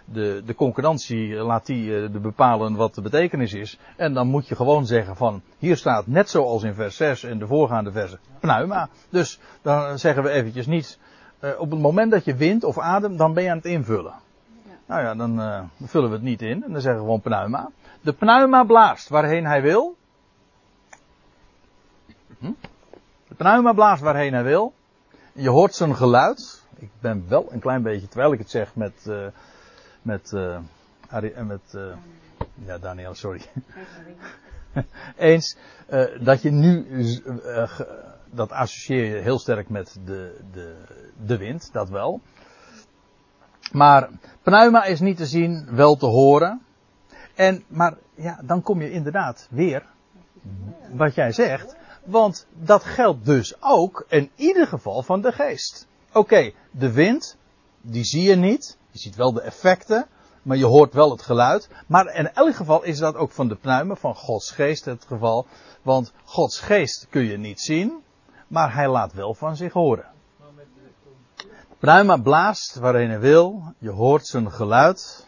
de, 0.06 0.42
de 0.46 0.56
concurrentie, 0.56 1.38
eh, 1.38 1.46
laat 1.46 1.66
die 1.66 2.12
de 2.12 2.20
bepalen 2.20 2.76
wat 2.76 2.96
de 2.96 3.02
betekenis 3.02 3.54
is. 3.54 3.80
En 3.96 4.14
dan 4.14 4.28
moet 4.28 4.48
je 4.48 4.56
gewoon 4.56 4.86
zeggen 4.86 5.16
van, 5.16 5.42
hier 5.58 5.78
staat 5.78 6.08
net 6.08 6.30
zoals 6.30 6.64
in 6.64 6.74
vers 6.74 6.96
6 6.96 7.24
en 7.24 7.40
de 7.40 7.48
voorgaande 7.48 7.92
versen, 7.92 8.20
pneuma. 8.40 8.90
Dus 9.10 9.40
dan 9.62 10.00
zeggen 10.00 10.24
we 10.24 10.30
eventjes 10.30 10.68
niet, 10.68 11.00
op 11.58 11.72
het 11.72 11.80
moment 11.80 12.12
dat 12.12 12.26
je 12.26 12.36
wint 12.36 12.64
of 12.64 12.80
adem, 12.80 13.18
dan 13.18 13.34
ben 13.34 13.44
je 13.44 13.50
aan 13.50 13.58
het 13.58 13.66
invullen. 13.66 14.14
Ja. 14.66 14.72
Nou 14.86 15.02
ja, 15.02 15.16
dan 15.16 15.70
vullen 15.84 16.10
we 16.10 16.16
het 16.16 16.24
niet 16.24 16.42
in 16.42 16.64
en 16.64 16.72
dan 16.72 16.82
zeggen 16.82 17.02
we 17.02 17.06
gewoon 17.06 17.22
pneuma. 17.22 17.70
De 18.02 18.14
pneuma 18.14 18.64
blaast 18.64 19.10
waarheen 19.10 19.46
hij 19.46 19.62
wil. 19.62 19.96
Hm? 22.40 22.52
Pneuma 23.44 23.74
blaast 23.74 24.02
waarheen 24.02 24.34
hij 24.34 24.44
wil. 24.44 24.74
Je 25.34 25.50
hoort 25.50 25.76
zijn 25.76 25.96
geluid. 25.96 26.62
Ik 26.76 26.90
ben 27.00 27.26
wel 27.28 27.52
een 27.52 27.60
klein 27.60 27.82
beetje, 27.82 28.08
terwijl 28.08 28.34
ik 28.34 28.40
het 28.40 28.50
zeg 28.50 28.76
met, 28.76 29.08
eh, 29.08 29.28
met, 30.02 30.34
eh, 30.34 31.38
en 31.38 31.48
met, 31.48 31.62
eh, 31.74 31.82
ja 32.66 32.78
Daniel, 32.78 33.14
sorry. 33.14 33.42
Eens, 35.18 35.58
eh, 35.88 36.04
dat 36.20 36.42
je 36.42 36.52
nu, 36.52 36.86
eh, 37.46 37.80
dat 38.26 38.52
associeer 38.52 39.16
je 39.16 39.22
heel 39.22 39.40
sterk 39.40 39.70
met 39.70 40.00
de, 40.06 40.40
de, 40.52 40.76
de 41.26 41.38
wind, 41.38 41.70
dat 41.74 41.90
wel. 41.90 42.22
Maar 43.72 44.10
pneuma 44.42 44.84
is 44.84 45.00
niet 45.00 45.18
te 45.18 45.26
zien, 45.26 45.68
wel 45.70 45.96
te 45.96 46.06
horen. 46.06 46.62
En, 47.36 47.64
maar 47.68 47.98
ja, 48.16 48.40
dan 48.44 48.62
kom 48.62 48.82
je 48.82 48.92
inderdaad 48.92 49.48
weer, 49.50 49.86
wat 50.92 51.16
jij 51.16 51.32
zegt, 51.32 51.76
want 52.04 52.48
dat 52.54 52.84
geldt 52.84 53.26
dus 53.26 53.62
ook 53.62 54.06
in 54.08 54.32
ieder 54.36 54.68
geval 54.68 55.04
van 55.04 55.22
de 55.22 55.32
geest. 55.32 55.88
Oké, 56.14 56.52
de 56.72 56.92
wind, 56.92 57.38
die 57.82 58.04
zie 58.04 58.24
je 58.24 58.36
niet. 58.36 58.78
Je 58.92 59.00
ziet 59.00 59.16
wel 59.16 59.34
de 59.34 59.42
effecten, 59.42 60.08
maar 60.42 60.58
je 60.58 60.66
hoort 60.66 60.94
wel 60.94 61.12
het 61.12 61.22
geluid. 61.22 61.70
Maar 61.88 62.16
in 62.16 62.34
elk 62.34 62.56
geval 62.56 62.84
is 62.84 62.98
dat 62.98 63.16
ook 63.16 63.32
van 63.32 63.48
de 63.48 63.56
pnuimen, 63.56 63.98
van 63.98 64.16
Gods 64.16 64.52
geest 64.52 64.86
het 64.86 65.06
geval. 65.08 65.48
Want 65.82 66.14
Gods 66.24 66.60
geest 66.60 67.08
kun 67.10 67.24
je 67.24 67.38
niet 67.38 67.62
zien, 67.62 68.04
maar 68.48 68.74
hij 68.74 68.90
laat 68.90 69.14
wel 69.14 69.34
van 69.34 69.56
zich 69.56 69.74
horen. 69.74 70.12
Pneuma 71.80 72.18
blaast 72.18 72.76
waarheen 72.76 73.10
hij 73.10 73.20
wil, 73.20 73.74
je 73.78 73.90
hoort 73.90 74.28
zijn 74.28 74.52
geluid. 74.52 75.28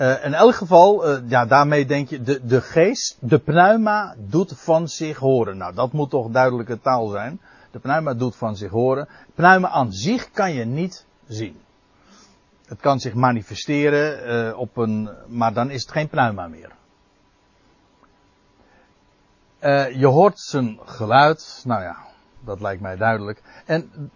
Eh, 0.00 0.24
in 0.24 0.34
elk 0.34 0.54
geval, 0.54 1.06
eh, 1.06 1.22
ja, 1.28 1.46
daarmee 1.46 1.86
denk 1.86 2.08
je, 2.08 2.22
de, 2.22 2.46
de 2.46 2.60
geest, 2.60 3.16
de 3.20 3.38
pneuma 3.38 4.14
doet 4.18 4.52
van 4.56 4.88
zich 4.88 5.18
horen. 5.18 5.56
Nou, 5.56 5.74
dat 5.74 5.92
moet 5.92 6.10
toch 6.10 6.30
duidelijke 6.30 6.80
taal 6.80 7.08
zijn. 7.08 7.40
De 7.70 7.78
pneuma 7.78 8.14
doet 8.14 8.36
van 8.36 8.56
zich 8.56 8.70
horen. 8.70 9.08
Pneuma 9.34 9.68
aan 9.68 9.92
zich 9.92 10.30
kan 10.30 10.52
je 10.52 10.64
niet 10.64 11.06
zien. 11.26 11.60
Het 12.66 12.80
kan 12.80 13.00
zich 13.00 13.14
manifesteren 13.14 14.24
eh, 14.24 14.58
op 14.58 14.76
een, 14.76 15.10
maar 15.26 15.52
dan 15.52 15.70
is 15.70 15.82
het 15.82 15.90
geen 15.90 16.08
pneuma 16.08 16.48
meer. 16.48 16.72
Je 19.98 20.06
hoort 20.06 20.38
zijn 20.38 20.78
geluid, 20.84 21.62
nou 21.64 21.82
ja, 21.82 21.96
dat 22.44 22.60
lijkt 22.60 22.82
mij 22.82 22.96
duidelijk. 22.96 23.42
En 23.66 24.10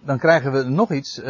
dan 0.00 0.18
krijgen 0.18 0.52
we 0.52 0.62
nog 0.62 0.92
iets 0.92 1.20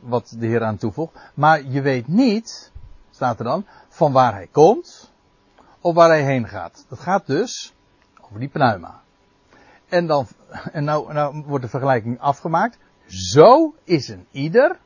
wat 0.00 0.34
de 0.38 0.46
Heer 0.46 0.64
aan 0.64 0.76
toevoegt. 0.76 1.18
Maar 1.34 1.64
je 1.64 1.80
weet 1.80 2.08
niet, 2.08 2.72
staat 3.18 3.38
er 3.38 3.44
dan, 3.44 3.66
van 3.88 4.12
waar 4.12 4.32
hij 4.32 4.46
komt. 4.46 5.12
of 5.80 5.94
waar 5.94 6.08
hij 6.08 6.22
heen 6.22 6.48
gaat. 6.48 6.84
Dat 6.88 6.98
gaat 6.98 7.26
dus 7.26 7.74
over 8.20 8.38
die 8.38 8.48
pneuma. 8.48 9.02
En 9.88 10.06
dan, 10.06 10.26
en 10.72 10.84
nou, 10.84 11.12
nou 11.12 11.42
wordt 11.46 11.64
de 11.64 11.70
vergelijking 11.70 12.20
afgemaakt. 12.20 12.78
Zo 13.06 13.74
is 13.84 14.08
een 14.08 14.26
ieder. 14.30 14.78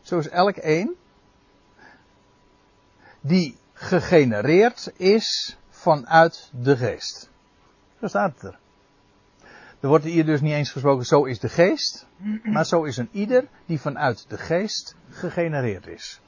Zo 0.00 0.18
is 0.18 0.28
elk 0.28 0.56
een. 0.56 0.96
Die 3.20 3.56
gegenereerd 3.72 4.92
is 4.96 5.56
vanuit 5.70 6.50
de 6.52 6.76
geest. 6.76 7.30
Zo 8.00 8.06
staat 8.06 8.34
het 8.34 8.42
er. 8.42 8.58
Er 9.80 9.88
wordt 9.88 10.04
hier 10.04 10.24
dus 10.24 10.40
niet 10.40 10.52
eens 10.52 10.70
gesproken, 10.72 11.06
zo 11.06 11.24
is 11.24 11.38
de 11.38 11.48
geest. 11.48 12.06
Maar 12.42 12.66
zo 12.66 12.82
is 12.82 12.96
een 12.96 13.08
ieder 13.12 13.48
die 13.66 13.80
vanuit 13.80 14.24
de 14.28 14.38
geest 14.38 14.94
gegenereerd 15.10 15.86
is. 15.86 16.20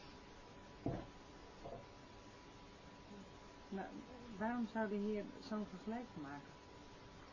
Maar 4.39 4.50
waarom 4.61 4.91
zou 4.91 5.03
de 5.03 5.11
Heer 5.11 5.25
zo'n 5.49 5.67
vergelijking 5.67 6.23
maken? 6.23 6.53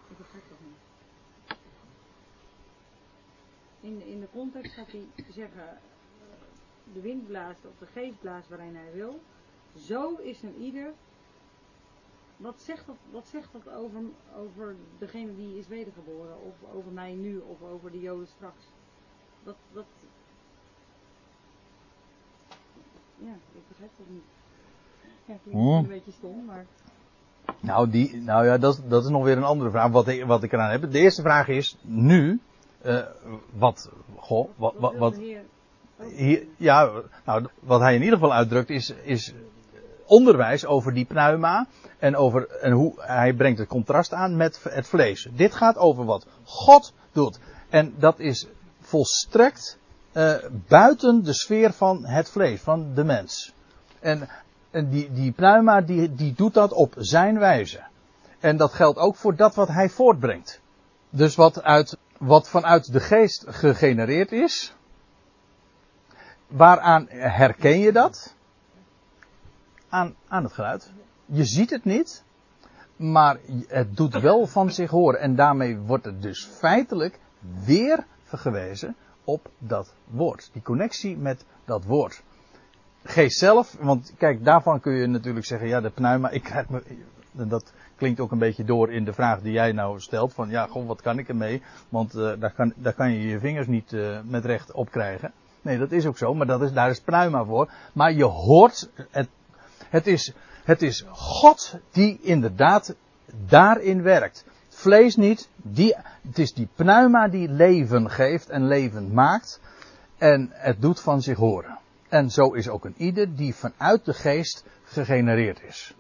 Ik 0.09 0.17
begrijp 0.17 0.43
dat 0.49 0.57
niet. 0.59 0.77
In, 3.79 4.07
in 4.07 4.19
de 4.19 4.27
context 4.31 4.73
gaat 4.73 4.91
hij 4.91 5.07
zeggen, 5.29 5.67
eh, 5.69 5.77
de 6.93 7.01
wind 7.01 7.27
blaast 7.27 7.65
of 7.65 7.77
de 7.79 7.85
geest 7.85 8.19
blaast 8.19 8.49
waarin 8.49 8.75
hij 8.75 8.93
wil. 8.93 9.19
Zo 9.75 10.15
is 10.15 10.41
een 10.43 10.55
ieder. 10.55 10.93
Wat 12.37 12.61
zegt 12.61 12.85
dat, 12.85 12.95
wat 13.11 13.27
zegt 13.27 13.51
dat 13.51 13.69
over, 13.69 14.01
over 14.35 14.75
degene 14.97 15.35
die 15.35 15.57
is 15.57 15.67
wedergeboren? 15.67 16.41
Of 16.41 16.73
over 16.73 16.91
mij 16.91 17.13
nu? 17.13 17.37
Of 17.37 17.61
over 17.61 17.91
de 17.91 17.99
Joden 17.99 18.27
straks? 18.27 18.63
Dat, 19.43 19.55
dat... 19.73 19.85
Ja, 23.17 23.33
ik 23.53 23.67
begrijp 23.67 23.91
dat 23.97 24.09
niet. 24.09 24.25
Ja, 25.25 25.37
klinkt 25.43 25.61
Hmm. 25.61 25.77
een 25.77 25.87
beetje 25.87 26.11
stom, 26.11 26.45
maar... 26.45 26.65
Nou, 27.59 27.89
die, 27.89 28.21
nou 28.21 28.45
ja, 28.45 28.57
dat, 28.57 28.81
dat 28.87 29.03
is 29.03 29.09
nog 29.09 29.23
weer 29.23 29.37
een 29.37 29.43
andere 29.43 29.69
vraag. 29.69 29.91
Wat 29.91 30.07
ik, 30.07 30.25
wat 30.25 30.43
ik 30.43 30.53
eraan 30.53 30.71
heb. 30.71 30.91
De 30.91 30.99
eerste 30.99 31.21
vraag 31.21 31.47
is 31.47 31.77
nu. 31.81 32.39
eh, 32.81 32.99
wat, 33.53 33.89
goh, 34.15 34.49
wat, 34.55 34.73
wat, 34.97 35.15
hier, 36.15 36.45
ja, 36.57 36.91
nou, 37.25 37.45
wat 37.59 37.79
hij 37.79 37.95
in 37.95 38.01
ieder 38.01 38.17
geval 38.17 38.33
uitdrukt 38.33 38.69
is, 38.69 38.93
is 39.03 39.33
onderwijs 40.05 40.65
over 40.65 40.93
die 40.93 41.05
pneuma 41.05 41.67
en 41.99 42.15
over 42.15 42.49
en 42.49 42.71
hoe 42.71 42.93
hij 42.97 43.33
brengt 43.33 43.59
het 43.59 43.67
contrast 43.67 44.13
aan 44.13 44.37
met 44.37 44.59
het 44.63 44.87
vlees. 44.87 45.27
Dit 45.31 45.55
gaat 45.55 45.77
over 45.77 46.05
wat 46.05 46.27
God 46.43 46.93
doet. 47.11 47.39
En 47.69 47.93
dat 47.97 48.19
is 48.19 48.47
volstrekt 48.79 49.77
eh, 50.11 50.35
buiten 50.67 51.23
de 51.23 51.33
sfeer 51.33 51.73
van 51.73 52.05
het 52.05 52.29
vlees, 52.29 52.61
van 52.61 52.93
de 52.93 53.03
mens. 53.03 53.53
En, 53.99 54.29
en 54.77 54.89
die, 54.89 55.11
die 55.11 55.33
die, 55.85 56.15
die 56.15 56.33
doet 56.33 56.53
dat 56.53 56.73
op 56.73 56.93
zijn 56.97 57.39
wijze. 57.39 57.79
En 58.39 58.57
dat 58.57 58.73
geldt 58.73 58.97
ook 58.97 59.15
voor 59.15 59.35
dat 59.35 59.55
wat 59.55 59.67
hij 59.67 59.89
voortbrengt. 59.89 60.61
Dus 61.09 61.35
wat, 61.35 61.63
uit, 61.63 61.97
wat 62.17 62.49
vanuit 62.49 62.91
de 62.91 62.99
geest 62.99 63.45
gegenereerd 63.47 64.31
is, 64.31 64.77
Waaraan 66.47 67.05
herken 67.09 67.79
je 67.79 67.91
dat? 67.91 68.35
Aan, 69.89 70.15
aan 70.27 70.43
het 70.43 70.53
geluid. 70.53 70.91
Je 71.25 71.45
ziet 71.45 71.69
het 71.69 71.83
niet, 71.85 72.23
maar 72.95 73.37
het 73.67 73.97
doet 73.97 74.19
wel 74.19 74.47
van 74.47 74.71
zich 74.71 74.89
horen. 74.89 75.19
En 75.19 75.35
daarmee 75.35 75.77
wordt 75.77 76.05
het 76.05 76.21
dus 76.21 76.45
feitelijk 76.45 77.19
weer 77.65 78.05
vergewezen 78.23 78.95
op 79.23 79.49
dat 79.57 79.93
woord. 80.03 80.49
Die 80.53 80.61
connectie 80.61 81.17
met 81.17 81.45
dat 81.65 81.83
woord. 81.83 82.23
Geest 83.09 83.37
zelf, 83.37 83.75
want 83.79 84.13
kijk, 84.17 84.43
daarvan 84.43 84.79
kun 84.79 84.93
je 84.93 85.07
natuurlijk 85.07 85.45
zeggen, 85.45 85.67
ja, 85.67 85.81
de 85.81 85.89
pneuma, 85.89 86.29
ik 86.29 86.43
krijg 86.43 86.69
me, 86.69 86.83
dat 87.31 87.73
klinkt 87.95 88.19
ook 88.19 88.31
een 88.31 88.37
beetje 88.37 88.63
door 88.63 88.91
in 88.91 89.05
de 89.05 89.13
vraag 89.13 89.41
die 89.41 89.51
jij 89.51 89.71
nou 89.71 89.99
stelt, 89.99 90.33
van 90.33 90.49
ja, 90.49 90.67
goh, 90.67 90.87
wat 90.87 91.01
kan 91.01 91.19
ik 91.19 91.27
ermee? 91.27 91.61
Want 91.89 92.15
eh, 92.15 92.31
daar, 92.39 92.51
kan, 92.51 92.73
daar 92.75 92.93
kan 92.93 93.11
je 93.11 93.27
je 93.27 93.39
vingers 93.39 93.67
niet 93.67 93.93
eh, 93.93 94.19
met 94.23 94.45
recht 94.45 94.71
op 94.71 94.91
krijgen. 94.91 95.31
Nee, 95.61 95.77
dat 95.77 95.91
is 95.91 96.05
ook 96.05 96.17
zo, 96.17 96.33
maar 96.33 96.47
dat 96.47 96.61
is, 96.61 96.71
daar 96.73 96.89
is 96.89 96.99
pneuma 96.99 97.43
voor. 97.43 97.71
Maar 97.93 98.13
je 98.13 98.23
hoort, 98.23 98.89
het, 99.09 99.29
het, 99.89 100.07
is, 100.07 100.33
het 100.63 100.81
is 100.81 101.05
God 101.09 101.79
die 101.91 102.19
inderdaad 102.21 102.95
daarin 103.47 104.01
werkt. 104.01 104.45
Vlees 104.69 105.15
niet, 105.15 105.49
die, 105.55 105.95
het 106.27 106.39
is 106.39 106.53
die 106.53 106.67
pneuma 106.75 107.27
die 107.27 107.49
leven 107.49 108.09
geeft 108.09 108.49
en 108.49 108.67
leven 108.67 109.13
maakt. 109.13 109.59
En 110.17 110.49
het 110.51 110.81
doet 110.81 110.99
van 110.99 111.21
zich 111.21 111.37
horen. 111.37 111.77
En 112.09 112.29
zo 112.29 112.51
is 112.53 112.69
ook 112.69 112.85
een 112.85 112.95
ieder 112.97 113.35
die 113.35 113.55
vanuit 113.55 114.05
de 114.05 114.13
geest 114.13 114.65
gegenereerd 114.83 115.61
is. 115.63 115.93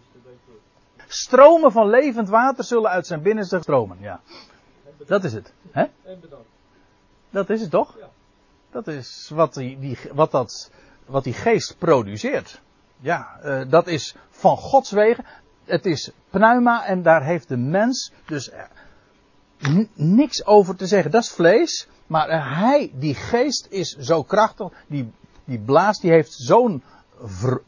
Stromen 1.07 1.71
van 1.71 1.89
levend 1.89 2.29
water 2.29 2.63
zullen 2.63 2.89
uit 2.89 3.07
zijn 3.07 3.21
binnenste 3.21 3.59
stromen, 3.61 3.97
ja. 3.99 4.21
Dat 5.05 5.23
is 5.23 5.33
het. 5.33 5.53
Hè? 5.71 5.81
En 5.81 6.19
bedankt. 6.19 6.47
Dat 7.29 7.49
is 7.49 7.61
het 7.61 7.69
toch? 7.69 7.97
Ja. 7.99 8.09
Dat 8.71 8.87
is 8.87 9.31
wat 9.33 9.53
die, 9.53 9.79
die, 9.79 9.97
wat 10.13 10.31
dat, 10.31 10.71
wat 11.05 11.23
die 11.23 11.33
geest 11.33 11.77
produceert. 11.77 12.61
Ja, 12.99 13.39
eh, 13.41 13.69
dat 13.69 13.87
is 13.87 14.15
van 14.29 14.57
Gods 14.57 14.91
wegen. 14.91 15.25
Het 15.65 15.85
is 15.85 16.11
pneuma 16.29 16.85
en 16.85 17.01
daar 17.01 17.23
heeft 17.23 17.47
de 17.47 17.57
mens 17.57 18.11
dus 18.25 18.49
eh, 18.49 18.63
niks 19.93 20.45
over 20.45 20.75
te 20.75 20.87
zeggen. 20.87 21.11
Dat 21.11 21.23
is 21.23 21.31
vlees. 21.31 21.87
Maar 22.07 22.57
hij, 22.57 22.91
die 22.93 23.15
geest 23.15 23.67
is 23.69 23.95
zo 23.97 24.23
krachtig. 24.23 24.71
Die, 24.87 25.11
die 25.47 25.59
blaast, 25.59 26.01
die 26.01 26.11
heeft 26.11 26.33
zo'n 26.33 26.83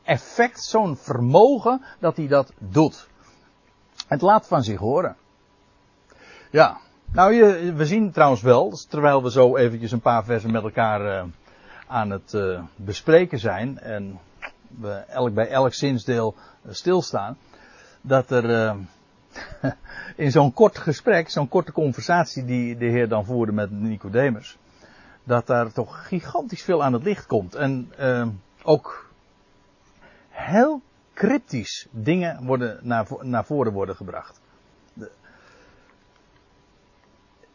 effect, 0.04 0.64
zo'n 0.64 0.98
vermogen 0.98 1.82
dat 2.00 2.18
hij 2.18 2.28
dat 2.28 2.52
doet. 2.58 3.08
Het 4.08 4.22
laat 4.22 4.48
van 4.48 4.64
zich 4.64 4.80
horen. 4.80 5.16
Ja, 6.50 6.78
nou, 7.12 7.34
je, 7.34 7.74
we 7.74 7.86
zien 7.86 8.12
trouwens 8.12 8.42
wel, 8.42 8.80
terwijl 8.90 9.24
we 9.24 9.32
zo 9.32 9.56
eventjes 9.56 9.92
een 9.92 10.00
paar 10.00 10.24
versen 10.24 10.52
met 10.52 10.64
elkaar 10.64 11.06
eh, 11.06 11.24
aan 11.88 12.10
het 12.10 12.34
eh, 12.34 12.62
bespreken 12.76 13.40
zijn 13.40 13.80
en 13.80 14.20
we 14.68 14.92
elk 14.92 15.34
bij 15.34 15.50
elk 15.50 15.74
zinsdeel 15.74 16.36
eh, 16.62 16.74
stilstaan, 16.74 17.38
dat 18.02 18.32
er 18.32 18.76
in 20.16 20.32
zo'n 20.32 20.54
kort 20.54 20.78
gesprek, 20.78 21.30
zo'n 21.30 21.50
korte 21.50 21.72
conversatie 21.72 22.46
die 22.46 22.78
de 22.78 22.86
Heer 22.86 23.08
dan 23.08 23.26
voerde 23.26 23.52
met 23.52 23.72
Nicodemus, 23.72 24.58
dat 25.30 25.48
daar 25.48 25.72
toch 25.72 26.08
gigantisch 26.08 26.64
veel 26.64 26.84
aan 26.84 26.94
het 26.94 27.04
licht 27.04 27.26
komt 27.26 27.56
en 27.56 27.94
eh, 27.98 28.28
ook 28.64 29.10
heel 30.30 30.82
cryptisch 31.14 31.88
dingen 31.92 32.46
worden 32.46 32.80
naar, 32.82 33.08
naar 33.22 33.46
voren 33.46 33.74
worden 33.74 33.96
gebracht. 33.96 34.42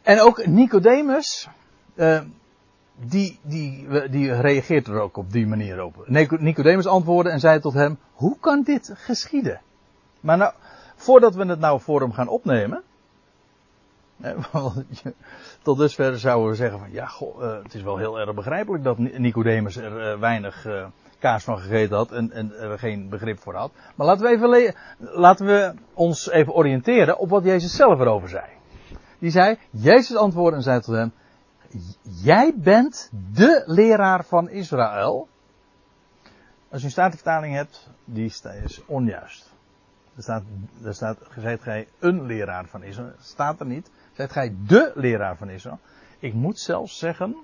En 0.03 0.21
ook 0.21 0.47
Nicodemus, 0.47 1.49
eh, 1.95 2.21
die, 2.97 3.39
die, 3.43 3.89
die 4.11 4.33
reageert 4.41 4.87
er 4.87 5.01
ook 5.01 5.17
op 5.17 5.33
die 5.33 5.47
manier 5.47 5.83
op. 5.83 6.05
Nico- 6.07 6.37
Nicodemus 6.41 6.87
antwoordde 6.87 7.31
en 7.31 7.41
zei 7.41 7.61
tot 7.61 7.75
hem, 7.75 7.99
hoe 8.13 8.37
kan 8.41 8.63
dit 8.63 8.91
geschieden? 8.95 9.61
Maar 10.21 10.37
nou, 10.37 10.53
voordat 10.97 11.35
we 11.35 11.47
het 11.47 11.59
nou 11.59 11.81
voor 11.81 12.01
hem 12.01 12.13
gaan 12.13 12.29
opnemen, 12.29 12.83
tot 15.63 15.79
dusver 15.79 16.19
zouden 16.19 16.51
we 16.51 16.57
zeggen 16.57 16.79
van, 16.79 16.93
ja, 16.93 17.11
eh, 17.21 17.63
het 17.63 17.75
is 17.75 17.83
wel 17.83 17.97
heel 17.97 18.21
erg 18.21 18.35
begrijpelijk 18.35 18.85
dat 18.85 18.99
Ni- 18.99 19.19
Nicodemus 19.19 19.77
er 19.77 20.11
eh, 20.11 20.19
weinig 20.19 20.67
eh, 20.67 20.87
kaas 21.19 21.45
van 21.45 21.59
gegeten 21.59 21.97
had 21.97 22.13
en, 22.13 22.53
er 22.59 22.79
geen 22.79 23.09
begrip 23.09 23.39
voor 23.39 23.55
had. 23.55 23.73
Maar 23.95 24.07
laten 24.07 24.25
we, 24.25 24.31
even 24.31 24.75
laten 24.99 25.47
we 25.47 25.75
ons 25.95 26.31
even 26.31 26.53
oriënteren 26.53 27.19
op 27.19 27.29
wat 27.29 27.45
Jezus 27.45 27.77
zelf 27.77 28.01
erover 28.01 28.29
zei. 28.29 28.45
Die 29.19 29.31
zei, 29.31 29.59
Jezus 29.71 30.17
antwoordde 30.17 30.57
en 30.57 30.63
zei 30.63 30.81
tot 30.81 30.95
hem, 30.95 31.13
jij 32.23 32.53
bent 32.57 33.11
de 33.33 33.63
leraar 33.67 34.25
van 34.25 34.49
Israël. 34.49 35.29
Als 36.71 36.81
je 36.81 36.87
een 36.87 36.93
statenvertaling 36.93 37.55
hebt, 37.55 37.91
die 38.05 38.25
is 38.25 38.83
onjuist. 38.87 39.54
Er 40.17 40.23
staat, 40.23 40.43
er 40.85 40.95
staat, 40.95 41.19
zijt 41.39 41.63
gij 41.63 41.89
een 41.99 42.27
leraar 42.27 42.67
van 42.67 42.83
Israël. 42.83 43.13
Staat 43.21 43.61
er 43.61 43.67
niet. 43.67 43.91
Zijt 44.13 44.33
gij 44.33 44.55
de 44.67 44.93
leraar 44.95 45.37
van 45.37 45.49
Israël. 45.51 45.79
Ik 46.19 46.35
moet 46.35 46.59
zelfs 46.59 46.99
zeggen, 46.99 47.37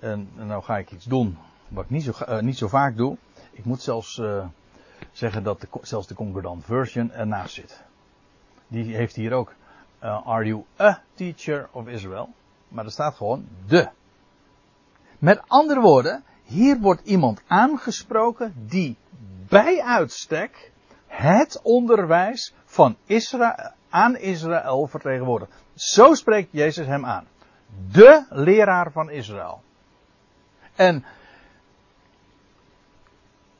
en, 0.00 0.28
nou 0.34 0.62
ga 0.62 0.78
ik 0.78 0.92
iets 0.92 1.04
doen 1.04 1.38
wat 1.68 1.84
ik 1.84 1.90
niet 1.90 2.02
zo, 2.02 2.10
eh, 2.10 2.40
niet 2.40 2.58
zo 2.58 2.68
vaak 2.68 2.96
doe. 2.96 3.16
Ik 3.50 3.64
moet 3.64 3.82
zelfs 3.82 4.18
eh, 4.18 4.46
zeggen 5.12 5.42
dat 5.42 5.66
zelfs 5.82 6.06
de 6.06 6.14
Concordant 6.14 6.64
Version 6.64 7.12
ernaast 7.12 7.54
zit. 7.54 7.82
Die 8.68 8.94
heeft 8.94 9.14
hier 9.14 9.32
ook, 9.32 9.54
eh, 9.98 10.26
are 10.26 10.44
you 10.44 10.64
a 10.80 11.02
teacher 11.14 11.68
of 11.72 11.86
Israel? 11.86 12.28
Maar 12.68 12.84
er 12.84 12.90
staat 12.90 13.14
gewoon 13.14 13.48
de. 13.66 13.88
Met 15.18 15.42
andere 15.46 15.80
woorden, 15.80 16.24
hier 16.42 16.80
wordt 16.80 17.06
iemand 17.06 17.42
aangesproken 17.46 18.54
die 18.66 18.96
bij 19.48 19.82
uitstek 19.82 20.72
het 21.20 21.60
onderwijs 21.62 22.54
van 22.64 22.96
Israël, 23.06 23.72
aan 23.88 24.16
Israël 24.16 24.86
vertegenwoordigt. 24.86 25.52
Zo 25.74 26.14
spreekt 26.14 26.48
Jezus 26.50 26.86
hem 26.86 27.04
aan. 27.04 27.26
De 27.92 28.24
leraar 28.30 28.92
van 28.92 29.10
Israël. 29.10 29.62
En 30.74 31.04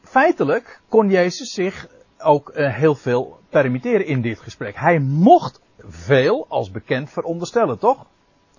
feitelijk 0.02 0.80
kon 0.88 1.08
Jezus 1.10 1.52
zich 1.52 1.88
ook 2.18 2.48
eh, 2.48 2.74
heel 2.74 2.94
veel 2.94 3.40
permitteren 3.48 4.06
in 4.06 4.20
dit 4.20 4.40
gesprek. 4.40 4.76
Hij 4.76 4.98
mocht 4.98 5.60
veel 5.78 6.46
als 6.48 6.70
bekend 6.70 7.10
veronderstellen, 7.10 7.78
toch? 7.78 8.06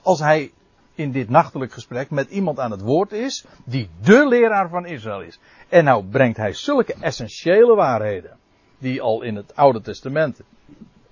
Als 0.01 0.19
hij 0.19 0.51
in 0.95 1.11
dit 1.11 1.29
nachtelijk 1.29 1.71
gesprek 1.71 2.09
met 2.09 2.29
iemand 2.29 2.59
aan 2.59 2.71
het 2.71 2.81
woord 2.81 3.11
is, 3.11 3.45
die 3.63 3.89
de 4.01 4.27
leraar 4.27 4.69
van 4.69 4.85
Israël 4.85 5.21
is. 5.21 5.39
En 5.69 5.83
nou 5.83 6.03
brengt 6.03 6.37
hij 6.37 6.53
zulke 6.53 6.93
essentiële 6.93 7.75
waarheden, 7.75 8.37
die 8.79 9.01
al 9.01 9.21
in 9.21 9.35
het 9.35 9.55
Oude 9.55 9.81
Testament, 9.81 10.41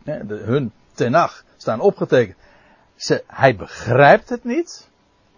de, 0.04 0.42
hun 0.46 0.72
tenach, 0.94 1.44
staan 1.58 1.80
opgetekend. 1.80 2.38
Ze, 2.96 3.24
hij 3.28 3.56
begrijpt 3.56 4.30
het 4.30 4.44
niet. 4.44 4.90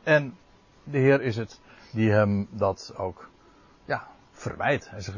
En 0.04 0.38
de 0.84 0.98
Heer 0.98 1.22
is 1.22 1.36
het 1.36 1.60
die 1.92 2.12
hem 2.12 2.48
dat 2.52 2.94
ook 2.98 3.30
ja, 3.86 4.08
verwijt. 4.32 4.90
Hij 4.90 5.02
zegt, 5.02 5.18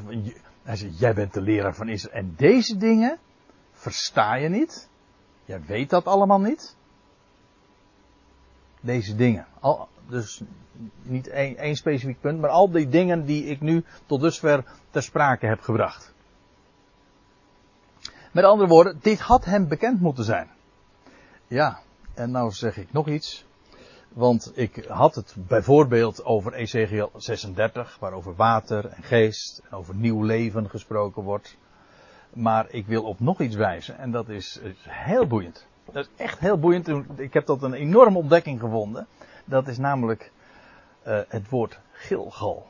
hij 0.63 0.76
zegt, 0.76 1.00
jij 1.00 1.13
bent 1.13 1.34
de 1.34 1.41
leraar 1.41 1.76
van 1.76 1.89
Israël. 1.89 2.15
En 2.15 2.34
deze 2.38 2.78
dingen 2.78 3.17
versta 3.74 4.36
je 4.36 4.50
niet. 4.50 4.89
Jij 5.45 5.62
weet 5.65 5.89
dat 5.89 6.06
allemaal 6.06 6.39
niet. 6.39 6.76
Deze 8.82 9.15
dingen. 9.15 9.47
Al, 9.60 9.88
dus 10.08 10.41
niet 11.02 11.28
één, 11.28 11.58
één 11.58 11.76
specifiek 11.76 12.21
punt, 12.21 12.39
maar 12.39 12.50
al 12.50 12.71
die 12.71 12.89
dingen 12.89 13.26
die 13.26 13.45
ik 13.45 13.62
nu 13.62 13.84
tot 14.06 14.21
dusver 14.21 14.63
ter 14.89 15.04
sprake 15.04 15.45
heb 15.45 15.62
gebracht. 15.62 16.13
Met 18.32 18.44
andere 18.44 18.70
woorden, 18.70 19.00
dit 19.02 19.20
had 19.20 19.46
hem 19.46 19.67
bekend 19.67 20.02
moeten 20.02 20.24
zijn. 20.24 20.50
Ja, 21.48 21.80
en 22.13 22.32
nou 22.32 22.52
zeg 22.52 22.78
ik 22.78 22.91
nog 22.91 23.08
iets. 23.08 23.46
Want 24.13 24.52
ik 24.56 24.86
had 24.88 25.15
het 25.15 25.36
bijvoorbeeld 25.38 26.26
over 26.26 26.54
Ezekiel 26.54 27.12
36, 27.15 27.98
waar 28.00 28.13
over 28.13 28.36
water 28.36 28.86
en 28.86 29.04
geest 29.04 29.62
en 29.70 29.78
over 29.78 29.96
nieuw 29.96 30.24
leven 30.24 30.70
gesproken 30.70 31.24
wordt. 31.24 31.58
Maar 32.34 32.65
ik 32.70 32.86
wil 32.86 33.04
op 33.04 33.20
nog 33.20 33.39
iets 33.39 33.56
wijzen 33.56 33.98
en 33.98 34.12
dat 34.12 34.30
is, 34.30 34.60
heel 34.88 35.28
boeiend. 35.28 35.65
Dat 35.91 36.06
is 36.06 36.24
echt 36.24 36.39
heel 36.39 36.60
boeiend. 36.60 36.88
Ik 37.15 37.34
heb 37.34 37.46
dat 37.46 37.63
een 37.63 37.74
enorme 37.74 38.17
ontdekking 38.17 38.60
gevonden. 38.60 39.08
Dat 39.46 39.67
is 39.67 39.78
namelijk 39.78 40.32
uh, 41.08 41.20
het 41.28 41.50
woord 41.50 41.80
Gilgal. 41.91 42.67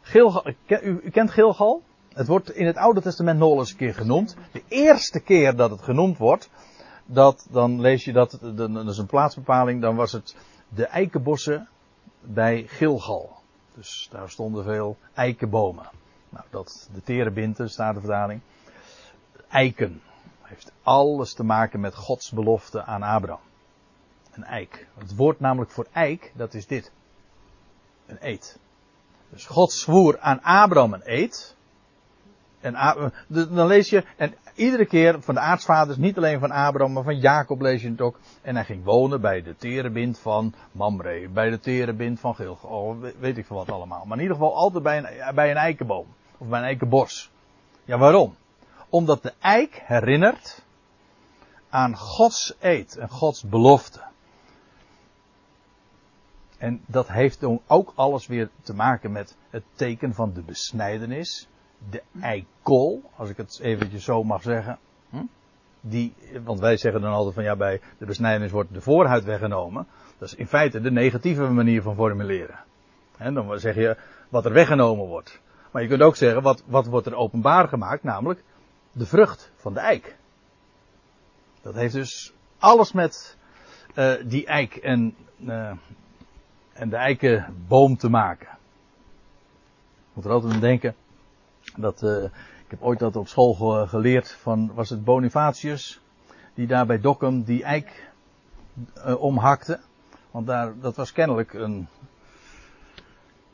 Gilgal 0.00 0.46
u, 0.66 1.00
u, 1.04 1.10
kent 1.10 1.30
Gilgal? 1.30 1.82
Het 2.16 2.26
wordt 2.26 2.50
in 2.50 2.66
het 2.66 2.76
Oude 2.76 3.00
Testament 3.00 3.38
nog 3.38 3.58
eens 3.58 3.70
een 3.70 3.76
keer 3.76 3.94
genoemd. 3.94 4.36
De 4.52 4.62
eerste 4.68 5.20
keer 5.20 5.56
dat 5.56 5.70
het 5.70 5.82
genoemd 5.82 6.18
wordt, 6.18 6.50
dat, 7.06 7.46
dan 7.50 7.80
lees 7.80 8.04
je 8.04 8.12
dat, 8.12 8.38
dat 8.54 8.86
is 8.86 8.98
een 8.98 9.06
plaatsbepaling, 9.06 9.80
dan 9.80 9.96
was 9.96 10.12
het 10.12 10.36
de 10.68 10.86
eikenbossen 10.86 11.68
bij 12.20 12.64
Gilgal. 12.66 13.36
Dus 13.74 14.08
daar 14.10 14.30
stonden 14.30 14.64
veel 14.64 14.96
eikenbomen. 15.14 15.90
Nou, 16.28 16.44
dat, 16.50 16.88
de 16.94 17.02
terebinten, 17.02 17.70
staat 17.70 17.94
de 17.94 18.00
vertaling. 18.00 18.40
Eiken. 19.48 20.02
Heeft 20.42 20.72
alles 20.82 21.34
te 21.34 21.44
maken 21.44 21.80
met 21.80 21.94
Gods 21.94 22.30
belofte 22.30 22.84
aan 22.84 23.02
Abraham. 23.02 23.40
Een 24.32 24.44
eik. 24.44 24.86
Het 24.98 25.16
woord 25.16 25.40
namelijk 25.40 25.70
voor 25.70 25.86
eik, 25.92 26.32
dat 26.34 26.54
is 26.54 26.66
dit. 26.66 26.92
Een 28.06 28.18
eed. 28.20 28.58
Dus 29.30 29.46
God 29.46 29.72
zwoer 29.72 30.18
aan 30.20 30.42
Abraham 30.42 30.92
een 30.92 31.02
eed. 31.04 31.55
En 32.60 32.72
dan 33.28 33.66
lees 33.66 33.90
je, 33.90 34.04
en 34.16 34.34
iedere 34.54 34.86
keer 34.86 35.22
van 35.22 35.34
de 35.34 35.40
aartsvaders, 35.40 35.96
niet 35.96 36.16
alleen 36.16 36.40
van 36.40 36.50
Abraham, 36.50 36.92
maar 36.92 37.02
van 37.02 37.18
Jacob 37.18 37.60
lees 37.60 37.82
je 37.82 37.90
het 37.90 38.00
ook. 38.00 38.18
En 38.42 38.54
hij 38.54 38.64
ging 38.64 38.84
wonen 38.84 39.20
bij 39.20 39.42
de 39.42 39.56
terebind 39.56 40.18
van 40.18 40.54
Mamre, 40.72 41.28
bij 41.28 41.50
de 41.50 41.60
terebind 41.60 42.20
van 42.20 42.34
Gilgal, 42.34 42.70
oh, 42.70 43.04
weet 43.18 43.38
ik 43.38 43.46
veel 43.46 43.56
wat 43.56 43.70
allemaal. 43.70 44.04
Maar 44.04 44.16
in 44.16 44.22
ieder 44.22 44.36
geval 44.36 44.54
altijd 44.54 44.82
bij 44.82 44.98
een, 44.98 45.34
bij 45.34 45.50
een 45.50 45.56
eikenboom, 45.56 46.06
of 46.38 46.48
bij 46.48 46.58
een 46.58 46.64
eikenbos. 46.64 47.30
Ja, 47.84 47.98
waarom? 47.98 48.36
Omdat 48.88 49.22
de 49.22 49.32
eik 49.40 49.82
herinnert 49.84 50.64
aan 51.68 51.96
Gods 51.96 52.54
eed 52.60 52.96
en 52.96 53.08
Gods 53.08 53.42
belofte. 53.42 54.00
En 56.58 56.82
dat 56.86 57.08
heeft 57.08 57.44
ook 57.66 57.92
alles 57.94 58.26
weer 58.26 58.50
te 58.62 58.74
maken 58.74 59.12
met 59.12 59.36
het 59.50 59.64
teken 59.74 60.14
van 60.14 60.32
de 60.32 60.42
besnijdenis 60.42 61.48
de 61.90 62.02
eikel, 62.20 63.02
als 63.16 63.30
ik 63.30 63.36
het 63.36 63.58
eventjes 63.62 64.04
zo 64.04 64.22
mag 64.22 64.42
zeggen. 64.42 64.78
Hm? 65.10 65.24
Die, 65.80 66.14
want 66.44 66.60
wij 66.60 66.76
zeggen 66.76 67.00
dan 67.00 67.12
altijd 67.12 67.34
van 67.34 67.44
ja, 67.44 67.56
bij 67.56 67.80
de 67.98 68.06
besnijdenis 68.06 68.50
wordt 68.50 68.74
de 68.74 68.80
voorhuid 68.80 69.24
weggenomen. 69.24 69.86
Dat 70.18 70.28
is 70.28 70.34
in 70.34 70.46
feite 70.46 70.80
de 70.80 70.90
negatieve 70.90 71.42
manier 71.42 71.82
van 71.82 71.94
formuleren. 71.94 72.58
En 73.16 73.34
dan 73.34 73.58
zeg 73.58 73.74
je 73.74 73.96
wat 74.28 74.44
er 74.44 74.52
weggenomen 74.52 75.06
wordt. 75.06 75.40
Maar 75.70 75.82
je 75.82 75.88
kunt 75.88 76.02
ook 76.02 76.16
zeggen 76.16 76.42
wat, 76.42 76.62
wat 76.66 76.86
wordt 76.86 77.06
er 77.06 77.14
openbaar 77.14 77.68
gemaakt, 77.68 78.02
namelijk 78.02 78.42
de 78.92 79.06
vrucht 79.06 79.52
van 79.56 79.72
de 79.72 79.80
eik. 79.80 80.16
Dat 81.62 81.74
heeft 81.74 81.94
dus 81.94 82.32
alles 82.58 82.92
met 82.92 83.36
uh, 83.94 84.14
die 84.24 84.46
eik 84.46 84.76
en, 84.76 85.16
uh, 85.38 85.72
en 86.72 86.88
de 86.88 86.96
eikenboom 86.96 87.96
te 87.96 88.08
maken. 88.08 88.48
Ik 90.08 90.12
moet 90.12 90.24
er 90.24 90.30
altijd 90.30 90.52
aan 90.52 90.60
denken 90.60 90.94
dat, 91.76 92.02
uh, 92.02 92.22
ik 92.64 92.70
heb 92.70 92.82
ooit 92.82 92.98
dat 92.98 93.16
op 93.16 93.28
school 93.28 93.54
geleerd 93.86 94.30
van, 94.30 94.70
was 94.74 94.90
het 94.90 95.04
Bonifatius, 95.04 96.00
die 96.54 96.66
daar 96.66 96.86
bij 96.86 97.00
Dokkum 97.00 97.42
die 97.42 97.62
eik 97.62 98.10
uh, 99.06 99.22
omhakte. 99.22 99.80
Want 100.30 100.46
daar, 100.46 100.72
dat 100.80 100.96
was 100.96 101.12
kennelijk 101.12 101.52
een, 101.52 101.88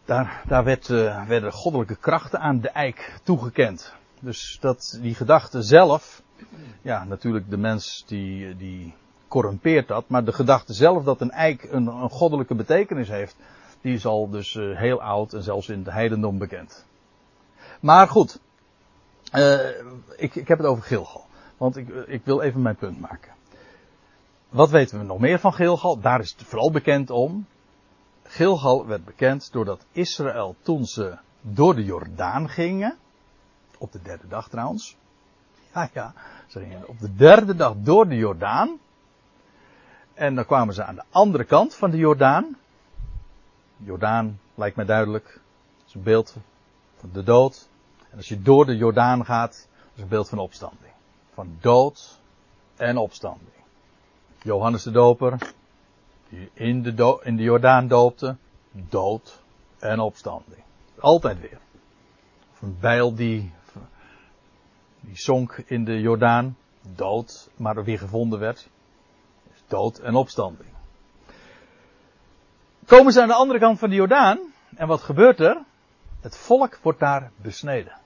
daar, 0.04 0.42
daar 0.46 0.64
werd, 0.64 0.88
uh, 0.88 1.26
werden 1.26 1.52
goddelijke 1.52 1.96
krachten 1.96 2.40
aan 2.40 2.60
de 2.60 2.68
eik 2.68 3.20
toegekend. 3.22 3.94
Dus 4.20 4.58
dat, 4.60 4.98
die 5.00 5.14
gedachte 5.14 5.62
zelf, 5.62 6.22
ja, 6.82 7.04
natuurlijk 7.04 7.50
de 7.50 7.56
mens 7.56 8.04
die, 8.06 8.56
die 8.56 8.94
corrumpeert 9.28 9.88
dat, 9.88 10.08
maar 10.08 10.24
de 10.24 10.32
gedachte 10.32 10.72
zelf 10.72 11.04
dat 11.04 11.20
een 11.20 11.30
eik 11.30 11.62
een, 11.62 11.86
een 11.86 12.10
goddelijke 12.10 12.54
betekenis 12.54 13.08
heeft, 13.08 13.36
die 13.80 13.94
is 13.94 14.06
al 14.06 14.30
dus 14.30 14.54
heel 14.54 15.02
oud 15.02 15.32
en 15.32 15.42
zelfs 15.42 15.68
in 15.68 15.78
het 15.78 15.92
heidendom 15.92 16.38
bekend. 16.38 16.86
Maar 17.82 18.08
goed, 18.08 18.40
uh, 19.34 19.68
ik, 20.16 20.34
ik 20.34 20.48
heb 20.48 20.58
het 20.58 20.66
over 20.66 20.82
Gilgal. 20.82 21.26
Want 21.56 21.76
ik, 21.76 21.88
ik 21.88 22.24
wil 22.24 22.40
even 22.40 22.62
mijn 22.62 22.76
punt 22.76 23.00
maken. 23.00 23.32
Wat 24.48 24.70
weten 24.70 24.98
we 24.98 25.04
nog 25.04 25.18
meer 25.18 25.38
van 25.38 25.52
Gilgal? 25.52 26.00
Daar 26.00 26.20
is 26.20 26.30
het 26.30 26.42
vooral 26.42 26.70
bekend 26.70 27.10
om. 27.10 27.46
Gilgal 28.22 28.86
werd 28.86 29.04
bekend 29.04 29.52
doordat 29.52 29.84
Israël 29.92 30.56
toen 30.62 30.84
ze 30.84 31.18
door 31.40 31.74
de 31.74 31.84
Jordaan 31.84 32.48
gingen. 32.48 32.96
Op 33.78 33.92
de 33.92 34.02
derde 34.02 34.28
dag 34.28 34.48
trouwens. 34.48 34.96
Ja, 35.74 35.88
ja. 35.92 36.14
Ze 36.46 36.58
gingen 36.58 36.88
op 36.88 37.00
de 37.00 37.14
derde 37.14 37.54
dag 37.54 37.74
door 37.76 38.08
de 38.08 38.16
Jordaan. 38.16 38.78
En 40.14 40.34
dan 40.34 40.46
kwamen 40.46 40.74
ze 40.74 40.84
aan 40.84 40.94
de 40.94 41.04
andere 41.10 41.44
kant 41.44 41.74
van 41.74 41.90
de 41.90 41.96
Jordaan. 41.96 42.56
Jordaan 43.76 44.40
lijkt 44.54 44.76
mij 44.76 44.84
duidelijk. 44.84 45.26
Het 45.78 45.88
is 45.88 45.94
een 45.94 46.02
beeld 46.02 46.36
van 46.96 47.10
de 47.12 47.22
dood. 47.22 47.68
En 48.12 48.18
als 48.18 48.28
je 48.28 48.42
door 48.42 48.66
de 48.66 48.76
Jordaan 48.76 49.24
gaat, 49.24 49.68
dat 49.70 49.90
is 49.94 50.02
een 50.02 50.08
beeld 50.08 50.28
van 50.28 50.38
opstanding. 50.38 50.92
Van 51.34 51.56
dood 51.60 52.20
en 52.76 52.96
opstanding. 52.96 53.50
Johannes 54.42 54.82
de 54.82 54.90
Doper, 54.90 55.54
die 56.28 56.50
in 56.52 56.82
de, 56.82 57.20
in 57.22 57.36
de 57.36 57.42
Jordaan 57.42 57.88
doopte, 57.88 58.36
dood 58.70 59.42
en 59.78 60.00
opstanding. 60.00 60.62
Altijd 60.98 61.40
weer. 61.40 61.58
Of 62.52 62.62
een 62.62 62.76
bijl 62.80 63.14
die, 63.14 63.52
die 65.00 65.16
zonk 65.16 65.62
in 65.66 65.84
de 65.84 66.00
Jordaan, 66.00 66.56
dood, 66.96 67.50
maar 67.56 67.76
er 67.76 67.84
weer 67.84 67.98
gevonden 67.98 68.38
werd. 68.38 68.68
Dood 69.66 69.98
en 69.98 70.14
opstanding. 70.14 70.68
Komen 72.86 73.12
ze 73.12 73.22
aan 73.22 73.28
de 73.28 73.34
andere 73.34 73.58
kant 73.58 73.78
van 73.78 73.88
de 73.88 73.94
Jordaan, 73.94 74.38
en 74.74 74.86
wat 74.86 75.02
gebeurt 75.02 75.40
er? 75.40 75.62
Het 76.20 76.36
volk 76.36 76.78
wordt 76.82 76.98
daar 76.98 77.30
besneden. 77.36 78.00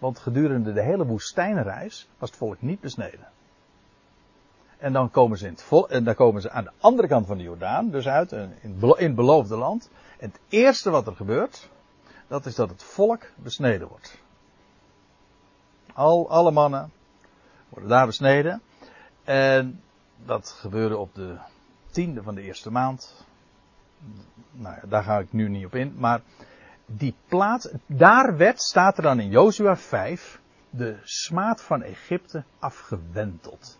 Want 0.00 0.18
gedurende 0.18 0.72
de 0.72 0.82
hele 0.82 1.06
woestijnreis 1.06 2.08
was 2.18 2.28
het 2.28 2.38
volk 2.38 2.62
niet 2.62 2.80
besneden. 2.80 3.28
En 4.78 4.92
dan 4.92 5.10
komen 5.10 5.38
ze, 5.38 5.54
in 5.88 6.04
dan 6.04 6.14
komen 6.14 6.42
ze 6.42 6.50
aan 6.50 6.64
de 6.64 6.72
andere 6.78 7.08
kant 7.08 7.26
van 7.26 7.36
de 7.36 7.42
Jordaan, 7.42 7.90
dus 7.90 8.06
uit, 8.06 8.32
in, 8.32 8.52
in 8.62 8.80
het 8.96 9.14
beloofde 9.14 9.56
land. 9.56 9.90
En 10.18 10.28
het 10.28 10.40
eerste 10.48 10.90
wat 10.90 11.06
er 11.06 11.16
gebeurt, 11.16 11.68
dat 12.26 12.46
is 12.46 12.54
dat 12.54 12.70
het 12.70 12.82
volk 12.82 13.26
besneden 13.34 13.88
wordt. 13.88 14.18
Al, 15.92 16.30
alle 16.30 16.50
mannen 16.50 16.92
worden 17.68 17.88
daar 17.88 18.06
besneden. 18.06 18.62
En 19.24 19.82
dat 20.24 20.50
gebeurde 20.50 20.96
op 20.96 21.14
de 21.14 21.36
tiende 21.90 22.22
van 22.22 22.34
de 22.34 22.42
eerste 22.42 22.70
maand. 22.70 23.24
Nou 24.52 24.74
ja, 24.74 24.88
daar 24.88 25.02
ga 25.02 25.18
ik 25.18 25.32
nu 25.32 25.48
niet 25.48 25.66
op 25.66 25.74
in. 25.74 25.94
Maar 25.98 26.20
die 26.96 27.14
plaats, 27.28 27.68
daar 27.86 28.36
werd, 28.36 28.60
staat 28.62 28.96
er 28.96 29.02
dan 29.02 29.20
in 29.20 29.28
Jozua 29.28 29.76
5, 29.76 30.40
de 30.70 30.98
smaad 31.02 31.62
van 31.62 31.82
Egypte 31.82 32.44
afgewenteld. 32.58 33.78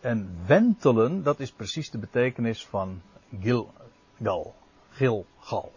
En 0.00 0.38
wentelen, 0.46 1.22
dat 1.22 1.40
is 1.40 1.52
precies 1.52 1.90
de 1.90 1.98
betekenis 1.98 2.66
van 2.66 3.02
Gilgal. 3.40 4.54
Gilgal. 4.90 5.72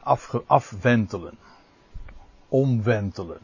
Afge, 0.00 0.42
afwentelen. 0.46 1.38
omwentelen. 2.48 3.40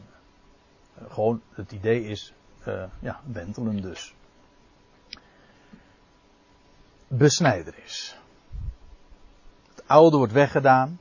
Eh, 0.95 1.13
gewoon, 1.13 1.41
het 1.51 1.71
idee 1.71 2.03
is, 2.03 2.33
uh, 2.67 2.83
ja, 2.99 3.21
wentelen 3.25 3.81
dus. 3.81 4.15
Besnijderis. 7.07 8.15
Het 8.15 8.30
oude 9.91 10.17
wordt 10.17 10.33
weggedaan. 10.33 10.99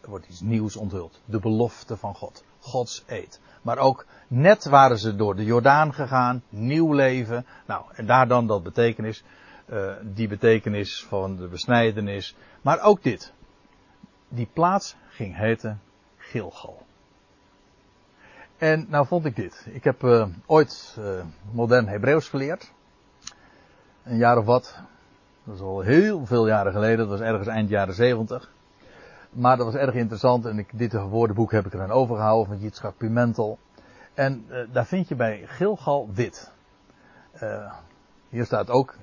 Er 0.00 0.08
wordt 0.10 0.26
iets 0.26 0.40
nieuws 0.40 0.76
onthuld. 0.76 1.20
De 1.24 1.38
belofte 1.38 1.96
van 1.96 2.14
God. 2.14 2.44
Gods 2.58 3.04
eed. 3.06 3.40
Maar 3.62 3.78
ook 3.78 4.06
net 4.28 4.64
waren 4.64 4.98
ze 4.98 5.16
door 5.16 5.36
de 5.36 5.44
Jordaan 5.44 5.94
gegaan. 5.94 6.42
Nieuw 6.48 6.92
leven. 6.92 7.46
Nou, 7.66 7.84
en 7.94 8.06
daar 8.06 8.28
dan 8.28 8.46
dat 8.46 8.62
betekenis. 8.62 9.24
Uh, 9.66 9.92
die 10.02 10.28
betekenis 10.28 11.04
van 11.08 11.36
de 11.36 11.46
besnijdenis. 11.46 12.36
Maar 12.62 12.82
ook 12.82 13.02
dit. 13.02 13.32
Die 14.28 14.48
plaats 14.52 14.96
ging 15.08 15.36
heten 15.36 15.80
Gilgal. 16.16 16.82
En 18.56 18.86
nou 18.88 19.06
vond 19.06 19.24
ik 19.24 19.36
dit. 19.36 19.66
Ik 19.68 19.84
heb 19.84 20.02
uh, 20.02 20.26
ooit 20.46 20.96
uh, 20.98 21.24
modern 21.52 21.88
Hebreeuws 21.88 22.28
geleerd. 22.28 22.72
Een 24.02 24.16
jaar 24.16 24.38
of 24.38 24.44
wat. 24.44 24.78
Dat 25.44 25.54
is 25.54 25.60
al 25.60 25.80
heel 25.80 26.26
veel 26.26 26.46
jaren 26.46 26.72
geleden. 26.72 26.98
Dat 26.98 27.08
was 27.08 27.20
ergens 27.20 27.48
eind 27.48 27.68
jaren 27.68 27.94
zeventig. 27.94 28.52
Maar 29.30 29.56
dat 29.56 29.66
was 29.66 29.74
erg 29.74 29.94
interessant. 29.94 30.44
En 30.44 30.58
ik, 30.58 30.78
dit 30.78 30.92
woordenboek 30.92 31.52
heb 31.52 31.66
ik 31.66 31.72
er 31.72 31.82
aan 31.82 31.90
overgehouden 31.90 32.46
van 32.46 32.62
Yitzhak 32.62 32.96
Pimentel. 32.96 33.58
En 34.14 34.46
uh, 34.48 34.58
daar 34.72 34.86
vind 34.86 35.08
je 35.08 35.14
bij 35.14 35.42
Gilgal 35.46 36.08
dit. 36.12 36.52
hier 38.28 38.44
staat 38.44 38.70
ook. 38.70 38.94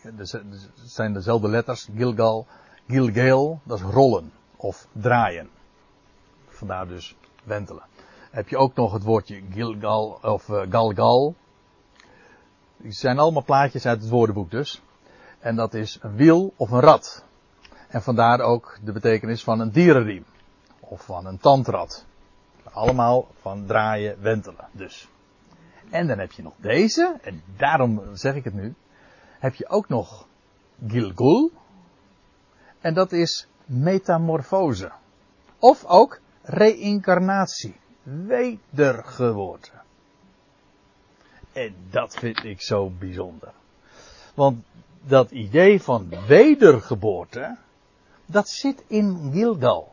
Het 0.00 0.40
zijn 0.74 1.12
dezelfde 1.12 1.48
letters. 1.48 1.88
Gilgal. 1.96 2.46
Gilgal. 2.88 3.60
Dat 3.62 3.78
is 3.78 3.84
rollen. 3.84 4.32
Of 4.56 4.86
draaien. 4.92 5.48
Vandaar 6.48 6.88
dus 6.88 7.16
wentelen 7.44 7.82
heb 8.36 8.48
je 8.48 8.56
ook 8.56 8.74
nog 8.74 8.92
het 8.92 9.02
woordje 9.02 9.42
Gilgal 9.50 10.18
of 10.22 10.48
uh, 10.48 10.62
Galgal. 10.70 11.34
Die 12.76 12.92
zijn 12.92 13.18
allemaal 13.18 13.44
plaatjes 13.44 13.86
uit 13.86 14.00
het 14.00 14.10
woordenboek 14.10 14.50
dus. 14.50 14.82
En 15.38 15.56
dat 15.56 15.74
is 15.74 15.98
een 16.00 16.16
wiel 16.16 16.52
of 16.56 16.70
een 16.70 16.80
rad. 16.80 17.24
En 17.88 18.02
vandaar 18.02 18.40
ook 18.40 18.78
de 18.84 18.92
betekenis 18.92 19.44
van 19.44 19.60
een 19.60 19.70
dierenriem. 19.70 20.24
Of 20.80 21.04
van 21.04 21.26
een 21.26 21.38
tandrad. 21.38 22.06
Allemaal 22.72 23.28
van 23.40 23.66
draaien, 23.66 24.20
wentelen 24.20 24.68
dus. 24.72 25.08
En 25.90 26.06
dan 26.06 26.18
heb 26.18 26.32
je 26.32 26.42
nog 26.42 26.54
deze, 26.56 27.18
en 27.22 27.42
daarom 27.56 28.02
zeg 28.12 28.34
ik 28.34 28.44
het 28.44 28.54
nu. 28.54 28.74
Heb 29.38 29.54
je 29.54 29.68
ook 29.68 29.88
nog 29.88 30.26
Gilgul. 30.86 31.50
En 32.80 32.94
dat 32.94 33.12
is 33.12 33.48
metamorfose. 33.64 34.92
Of 35.58 35.84
ook 35.84 36.20
reïncarnatie 36.42 37.76
wedergeboorte. 38.02 39.70
En 41.52 41.74
dat 41.90 42.14
vind 42.16 42.44
ik 42.44 42.60
zo 42.62 42.90
bijzonder. 42.90 43.52
Want 44.34 44.64
dat 45.06 45.30
idee 45.30 45.82
van 45.82 46.12
wedergeboorte, 46.26 47.56
dat 48.26 48.48
zit 48.48 48.84
in 48.86 49.30
Gilgal. 49.32 49.88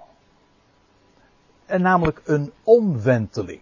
En 1.65 1.81
namelijk 1.81 2.21
een 2.25 2.51
omwenteling. 2.63 3.61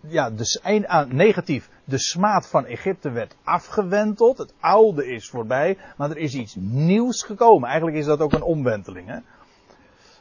Ja, 0.00 0.30
dus 0.30 0.60
een, 0.62 0.86
ah, 0.86 1.10
negatief. 1.10 1.70
De 1.84 1.98
smaad 1.98 2.48
van 2.48 2.66
Egypte 2.66 3.10
werd 3.10 3.36
afgewenteld. 3.42 4.38
Het 4.38 4.54
oude 4.60 5.06
is 5.06 5.28
voorbij. 5.28 5.78
Maar 5.96 6.10
er 6.10 6.16
is 6.16 6.34
iets 6.34 6.54
nieuws 6.58 7.22
gekomen. 7.22 7.68
Eigenlijk 7.68 7.96
is 7.96 8.06
dat 8.06 8.20
ook 8.20 8.32
een 8.32 8.42
omwenteling. 8.42 9.08
Hè? 9.08 9.18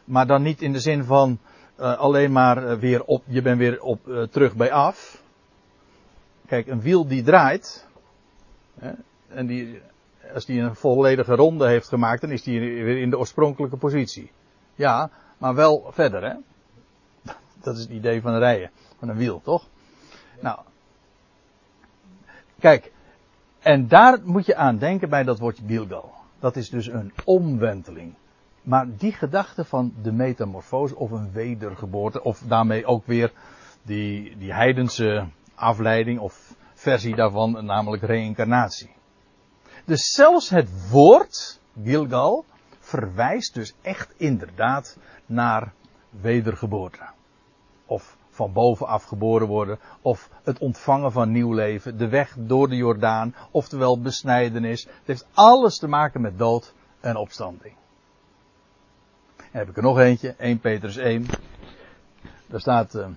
Maar 0.05 0.27
dan 0.27 0.41
niet 0.41 0.61
in 0.61 0.71
de 0.71 0.79
zin 0.79 1.03
van 1.03 1.39
uh, 1.79 1.97
alleen 1.97 2.31
maar 2.31 2.63
uh, 2.63 2.79
weer 2.79 3.03
op, 3.03 3.23
je 3.27 3.41
bent 3.41 3.57
weer 3.57 3.81
op, 3.81 4.07
uh, 4.07 4.23
terug 4.23 4.55
bij 4.55 4.71
af. 4.71 5.23
Kijk, 6.45 6.67
een 6.67 6.81
wiel 6.81 7.07
die 7.07 7.23
draait, 7.23 7.87
hè, 8.79 8.91
en 9.27 9.47
die, 9.47 9.81
als 10.33 10.45
die 10.45 10.61
een 10.61 10.75
volledige 10.75 11.35
ronde 11.35 11.67
heeft 11.67 11.87
gemaakt, 11.87 12.21
dan 12.21 12.31
is 12.31 12.43
die 12.43 12.59
weer 12.59 13.01
in 13.01 13.09
de 13.09 13.17
oorspronkelijke 13.17 13.77
positie. 13.77 14.31
Ja, 14.75 15.09
maar 15.37 15.55
wel 15.55 15.89
verder, 15.91 16.23
hè. 16.23 16.33
Dat 17.63 17.75
is 17.75 17.81
het 17.81 17.91
idee 17.91 18.21
van 18.21 18.37
rijden, 18.37 18.71
van 18.99 19.09
een 19.09 19.17
wiel, 19.17 19.41
toch? 19.41 19.67
Nou. 20.41 20.59
Kijk, 22.59 22.91
en 23.59 23.87
daar 23.87 24.19
moet 24.23 24.45
je 24.45 24.55
aan 24.55 24.77
denken 24.77 25.09
bij 25.09 25.23
dat 25.23 25.39
woordje 25.39 25.63
Gilgal. 25.67 26.13
Dat 26.39 26.55
is 26.55 26.69
dus 26.69 26.87
een 26.87 27.13
omwenteling. 27.25 28.13
Maar 28.61 28.87
die 28.97 29.11
gedachte 29.11 29.65
van 29.65 29.93
de 30.01 30.11
metamorfose 30.11 30.95
of 30.95 31.11
een 31.11 31.31
wedergeboorte, 31.31 32.23
of 32.23 32.43
daarmee 32.47 32.85
ook 32.85 33.05
weer 33.05 33.31
die, 33.81 34.37
die 34.37 34.53
heidense 34.53 35.27
afleiding 35.55 36.19
of 36.19 36.55
versie 36.73 37.15
daarvan, 37.15 37.65
namelijk 37.65 38.03
reïncarnatie. 38.03 38.91
Dus 39.85 40.11
zelfs 40.11 40.49
het 40.49 40.89
woord 40.89 41.59
Gilgal 41.83 42.45
verwijst 42.79 43.53
dus 43.53 43.73
echt 43.81 44.13
inderdaad 44.17 44.97
naar 45.25 45.73
wedergeboorte. 46.09 47.09
Of 47.85 48.17
van 48.29 48.53
bovenaf 48.53 49.03
geboren 49.03 49.47
worden, 49.47 49.79
of 50.01 50.29
het 50.43 50.59
ontvangen 50.59 51.11
van 51.11 51.31
nieuw 51.31 51.53
leven, 51.53 51.97
de 51.97 52.07
weg 52.07 52.35
door 52.37 52.69
de 52.69 52.75
Jordaan, 52.75 53.35
oftewel 53.51 54.01
besnijdenis. 54.01 54.83
Het 54.83 54.93
heeft 55.05 55.27
alles 55.33 55.77
te 55.77 55.87
maken 55.87 56.21
met 56.21 56.37
dood 56.37 56.73
en 56.99 57.15
opstanding 57.15 57.75
heb 59.53 59.69
ik 59.69 59.77
er 59.77 59.83
nog 59.83 59.99
eentje, 59.99 60.35
1 60.37 60.59
Petrus 60.59 60.97
1. 60.97 61.27
Daar 62.47 62.59
staat, 62.59 62.95
uh, 62.95 63.07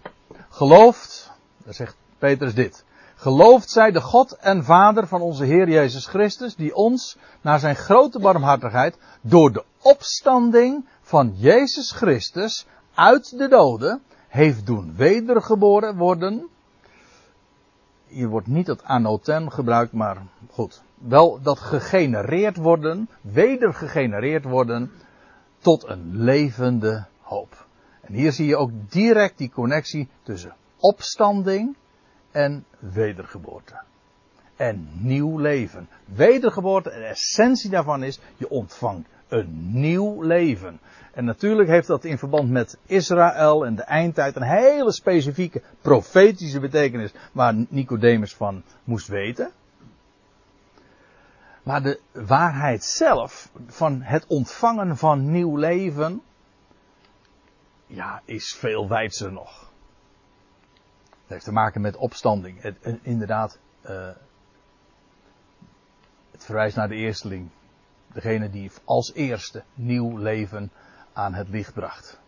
gelooft, 0.48 1.32
daar 1.64 1.74
zegt 1.74 1.96
Petrus 2.18 2.54
dit. 2.54 2.84
Gelooft 3.18 3.70
zij 3.70 3.90
de 3.90 4.00
God 4.00 4.32
en 4.32 4.64
Vader 4.64 5.06
van 5.06 5.20
onze 5.20 5.44
Heer 5.44 5.68
Jezus 5.68 6.06
Christus, 6.06 6.56
die 6.56 6.74
ons, 6.74 7.16
naar 7.40 7.58
zijn 7.58 7.76
grote 7.76 8.18
barmhartigheid, 8.18 8.98
door 9.20 9.52
de 9.52 9.64
opstanding 9.82 10.88
van 11.00 11.32
Jezus 11.36 11.90
Christus 11.92 12.66
uit 12.94 13.38
de 13.38 13.48
doden, 13.48 14.02
heeft 14.28 14.66
doen 14.66 14.94
wedergeboren 14.96 15.96
worden. 15.96 16.48
Hier 18.06 18.28
wordt 18.28 18.46
niet 18.46 18.66
het 18.66 18.84
anotem 18.84 19.50
gebruikt, 19.50 19.92
maar 19.92 20.22
goed. 20.50 20.82
Wel 20.94 21.42
dat 21.42 21.58
gegenereerd 21.58 22.56
worden, 22.56 23.08
wedergegenereerd 23.20 24.44
worden 24.44 24.90
tot 25.58 25.88
een 25.88 26.10
levende 26.12 27.06
hoop. 27.20 27.66
En 28.00 28.14
hier 28.14 28.32
zie 28.32 28.46
je 28.46 28.56
ook 28.56 28.70
direct 28.88 29.38
die 29.38 29.50
connectie 29.50 30.08
tussen 30.22 30.54
opstanding 30.76 31.76
en 32.36 32.64
wedergeboorte. 32.78 33.80
En 34.56 34.88
nieuw 34.92 35.38
leven. 35.38 35.88
Wedergeboorte, 36.04 36.88
de 36.88 37.04
essentie 37.04 37.70
daarvan 37.70 38.02
is, 38.02 38.20
je 38.36 38.50
ontvangt 38.50 39.08
een 39.28 39.70
nieuw 39.72 40.22
leven. 40.22 40.80
En 41.12 41.24
natuurlijk 41.24 41.68
heeft 41.68 41.86
dat 41.86 42.04
in 42.04 42.18
verband 42.18 42.50
met 42.50 42.78
Israël 42.86 43.66
en 43.66 43.74
de 43.74 43.82
eindtijd 43.82 44.36
een 44.36 44.42
hele 44.42 44.92
specifieke 44.92 45.62
profetische 45.80 46.60
betekenis 46.60 47.12
waar 47.32 47.54
Nicodemus 47.68 48.34
van 48.34 48.62
moest 48.84 49.08
weten. 49.08 49.50
Maar 51.62 51.82
de 51.82 52.00
waarheid 52.12 52.84
zelf 52.84 53.50
van 53.66 54.02
het 54.02 54.26
ontvangen 54.26 54.96
van 54.96 55.30
nieuw 55.30 55.56
leven, 55.56 56.22
ja, 57.86 58.22
is 58.24 58.54
veel 58.54 58.88
wijdser 58.88 59.32
nog. 59.32 59.66
Het 61.26 61.34
heeft 61.34 61.44
te 61.44 61.52
maken 61.52 61.80
met 61.80 61.96
opstanding. 61.96 62.62
Het, 62.62 62.98
inderdaad, 63.02 63.58
uh, 63.84 64.08
het 66.30 66.44
verwijst 66.44 66.76
naar 66.76 66.88
de 66.88 66.94
eersteling. 66.94 67.48
Degene 68.12 68.50
die 68.50 68.70
als 68.84 69.12
eerste 69.14 69.62
nieuw 69.74 70.16
leven 70.16 70.70
aan 71.12 71.34
het 71.34 71.48
licht 71.48 71.74
bracht. 71.74 72.20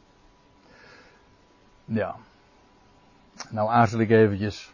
Ja. 1.84 2.16
Nou 3.50 3.70
aarzel 3.70 4.00
ik 4.00 4.10
eventjes 4.10 4.72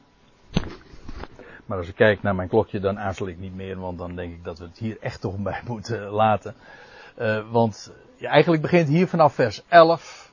maar 1.67 1.79
als 1.79 1.89
ik 1.89 1.95
kijk 1.95 2.23
naar 2.23 2.35
mijn 2.35 2.49
klokje, 2.49 2.81
dan 2.81 2.99
aarzel 2.99 3.27
ik 3.27 3.39
niet 3.39 3.55
meer, 3.55 3.79
want 3.79 3.99
dan 3.99 4.17
denk 4.17 4.33
ik 4.33 4.45
dat 4.45 4.59
we 4.59 4.65
het 4.65 4.79
hier 4.79 4.97
echt 5.01 5.21
toch 5.21 5.37
bij 5.37 5.61
moeten 5.67 6.09
laten. 6.09 6.55
Uh, 7.19 7.51
want 7.51 7.93
eigenlijk 8.21 8.63
begint 8.63 8.89
hier 8.89 9.09
vanaf 9.09 9.35
vers 9.35 9.63
11 9.69 10.33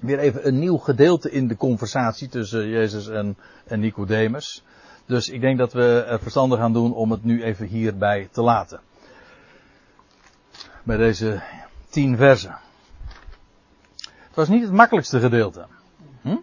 weer 0.00 0.18
even 0.18 0.46
een 0.46 0.58
nieuw 0.58 0.76
gedeelte 0.76 1.30
in 1.30 1.48
de 1.48 1.56
conversatie 1.56 2.28
tussen 2.28 2.68
Jezus 2.68 3.08
en, 3.08 3.36
en 3.66 3.80
Nicodemus. 3.80 4.64
Dus 5.06 5.28
ik 5.28 5.40
denk 5.40 5.58
dat 5.58 5.72
we 5.72 6.04
er 6.08 6.20
verstandig 6.20 6.58
aan 6.58 6.72
doen 6.72 6.94
om 6.94 7.10
het 7.10 7.24
nu 7.24 7.42
even 7.42 7.66
hierbij 7.66 8.28
te 8.32 8.42
laten. 8.42 8.80
Bij 10.82 10.96
deze 10.96 11.42
tien 11.88 12.16
versen. 12.16 12.58
Het 13.96 14.34
was 14.34 14.48
niet 14.48 14.62
het 14.62 14.72
makkelijkste 14.72 15.20
gedeelte. 15.20 15.66
Hm? 16.20 16.36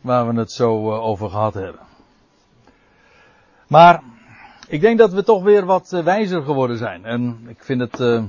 Waar 0.00 0.28
we 0.28 0.38
het 0.38 0.52
zo 0.52 0.90
uh, 0.90 1.04
over 1.04 1.30
gehad 1.30 1.54
hebben. 1.54 1.80
Maar 3.66 4.02
ik 4.68 4.80
denk 4.80 4.98
dat 4.98 5.12
we 5.12 5.22
toch 5.22 5.42
weer 5.42 5.64
wat 5.64 5.92
eh, 5.92 6.04
wijzer 6.04 6.42
geworden 6.42 6.78
zijn. 6.78 7.04
En 7.04 7.44
ik 7.48 7.64
vind 7.64 7.80
het, 7.80 8.00
uh, 8.00 8.22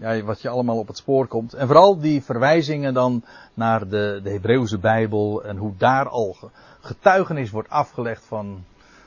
ja, 0.00 0.22
wat 0.22 0.42
je 0.42 0.48
allemaal 0.48 0.78
op 0.78 0.86
het 0.86 0.96
spoor 0.96 1.26
komt. 1.26 1.54
En 1.54 1.66
vooral 1.66 1.98
die 1.98 2.22
verwijzingen 2.22 2.94
dan 2.94 3.24
naar 3.54 3.88
de, 3.88 4.20
de 4.22 4.30
Hebreeuwse 4.30 4.78
Bijbel 4.78 5.44
en 5.44 5.56
hoe 5.56 5.76
daar 5.76 6.08
al 6.08 6.36
getuigenis 6.80 7.50
wordt 7.50 7.68
afgelegd 7.68 8.24
van, 8.24 8.64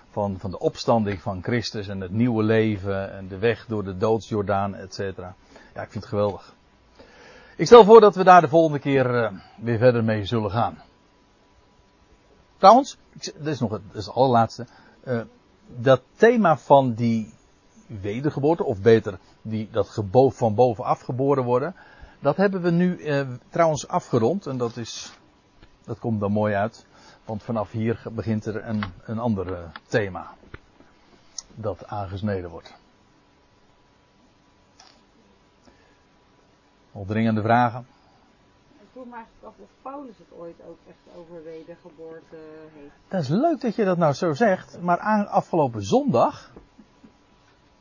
van, 0.10 0.40
van 0.40 0.52
de 0.52 0.60
opstanding 0.60 1.22
van 1.22 1.44
Christus 1.44 1.88
en 1.88 2.02
het 2.02 2.12
nieuwe 2.12 2.44
leven 2.44 3.14
en 3.14 3.28
de 3.28 3.38
weg 3.38 3.66
door 3.66 3.84
de 3.84 3.98
doodsjordaan, 3.98 4.76
et 4.76 4.94
cetera. 4.94 5.36
Ja, 5.74 5.82
ik 5.82 5.92
vind 5.92 6.04
het 6.04 6.14
geweldig. 6.14 6.54
Ik 7.58 7.66
stel 7.66 7.84
voor 7.84 8.02
dat 8.02 8.16
we 8.16 8.24
daar 8.24 8.42
de 8.42 8.48
volgende 8.48 8.80
keer 8.80 9.16
uh, 9.16 9.32
weer 9.56 9.78
verder 9.78 10.04
mee 10.04 10.26
zullen 10.26 10.52
gaan. 10.52 10.82
Trouwens, 12.58 12.98
dit 13.14 13.48
is 13.48 13.60
nog 13.60 13.72
het, 13.72 13.82
is 13.94 14.06
het 14.06 14.16
allerlaatste. 14.16 14.66
Uh, 15.08 15.22
dat 15.68 16.02
thema 16.16 16.58
van 16.58 16.94
die 16.94 17.34
wedergeboorte, 17.88 18.64
of 18.64 18.82
beter, 18.82 19.20
die, 19.42 19.70
dat 19.72 19.90
gebo 19.90 20.30
van 20.30 20.56
bovenaf 20.56 21.02
geboren 21.02 21.44
worden, 21.44 21.76
dat 22.20 22.38
hebben 22.38 22.62
we 22.62 22.72
nu 22.72 22.98
uh, 22.98 23.28
trouwens 23.50 23.88
afgerond. 23.88 24.46
En 24.46 24.58
dat 24.58 24.78
is, 24.78 25.14
dat 25.84 26.00
komt 26.00 26.20
dan 26.20 26.32
mooi 26.32 26.54
uit. 26.54 26.86
Want 27.26 27.44
vanaf 27.44 27.72
hier 27.72 28.04
begint 28.12 28.46
er 28.46 28.68
een, 28.68 28.84
een 29.06 29.20
ander 29.20 29.72
thema. 29.88 30.34
Dat 31.56 31.88
aangesneden 31.88 32.50
wordt. 32.50 32.74
Al 36.92 37.06
dringende 37.06 37.42
vragen? 37.42 37.88
Ik 38.82 38.88
vroeg 38.92 39.06
me 39.06 39.14
eigenlijk 39.14 39.46
af 39.46 39.54
of 39.60 39.70
Paulus 39.82 40.18
het 40.18 40.40
ooit 40.40 40.56
ook 40.68 40.78
echt 40.88 41.18
over 41.18 41.44
wedergeboorte 41.44 42.38
heeft. 42.74 42.94
Dat 43.08 43.22
is 43.22 43.28
leuk 43.28 43.62
dat 43.62 43.76
je 43.76 43.86
dat 43.86 43.98
nou 43.98 44.14
zo 44.14 44.34
zegt. 44.34 44.82
Maar 44.82 45.00
aan, 45.00 45.28
afgelopen 45.28 45.84
zondag 45.84 46.52